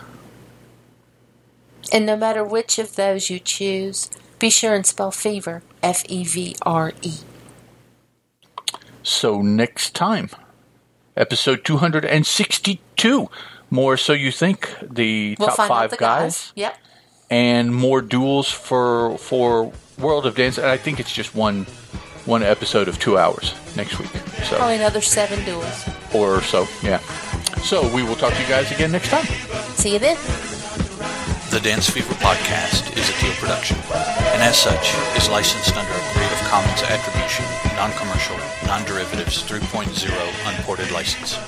And 1.93 2.05
no 2.07 2.17
matter 2.17 2.45
which 2.45 2.79
of 2.79 2.97
those 2.97 3.31
you 3.31 3.39
choose, 3.39 4.11
be 4.39 4.51
sure 4.51 4.75
and 4.75 4.85
spell 4.85 5.11
fever 5.11 5.63
F 5.83 6.05
E 6.09 6.25
V 6.25 6.57
R 6.63 6.93
E. 7.03 7.15
So 9.03 9.41
next 9.41 9.95
time, 9.95 10.31
episode 11.17 11.65
262. 11.65 13.31
More 13.71 13.97
so 13.97 14.13
you 14.13 14.31
think 14.31 14.75
the 14.83 15.37
We'll 15.39 15.49
top 15.49 15.69
five 15.69 15.91
the 15.91 15.97
guys, 15.97 16.23
guys. 16.23 16.53
Yep. 16.55 16.77
and 17.31 17.75
more 17.75 18.01
duels 18.01 18.49
for 18.51 19.19
for 19.19 19.73
World 19.99 20.27
of 20.27 20.37
Dance. 20.37 20.59
And 20.59 20.67
I 20.69 20.77
think 20.77 21.01
it's 21.01 21.13
just 21.13 21.35
one 21.35 21.67
one 22.27 22.43
episode 22.43 22.89
of 22.89 22.99
two 22.99 23.17
hours 23.19 23.55
next 23.77 23.99
week. 23.99 24.11
So 24.45 24.57
Probably 24.57 24.77
another 24.77 25.01
seven 25.01 25.45
duels. 25.45 25.89
or 26.15 26.41
so, 26.43 26.67
yeah. 26.83 26.99
So 27.63 27.83
we 27.95 28.03
will 28.03 28.17
talk 28.17 28.33
to 28.35 28.41
you 28.43 28.49
guys 28.49 28.71
again 28.73 28.93
next 28.93 29.09
time. 29.09 29.25
See 29.75 29.93
you 29.95 29.99
then. 29.99 30.17
The 31.51 31.61
Dance 31.63 31.89
Fever 31.89 32.13
podcast 32.15 32.97
is 32.99 33.09
a 33.09 33.13
Teal 33.15 33.33
production, 33.35 33.77
and 34.35 34.43
as 34.43 34.59
such, 34.59 34.95
is 35.17 35.29
licensed 35.31 35.75
under 35.77 35.93
a 35.93 36.01
Creative 36.13 36.39
Commons 36.49 36.83
Attribution, 36.83 37.45
Non-Commercial, 37.77 38.37
Non-Derivatives 38.67 39.43
3.0 39.45 40.57
Unported 40.57 40.91
license. 40.91 41.39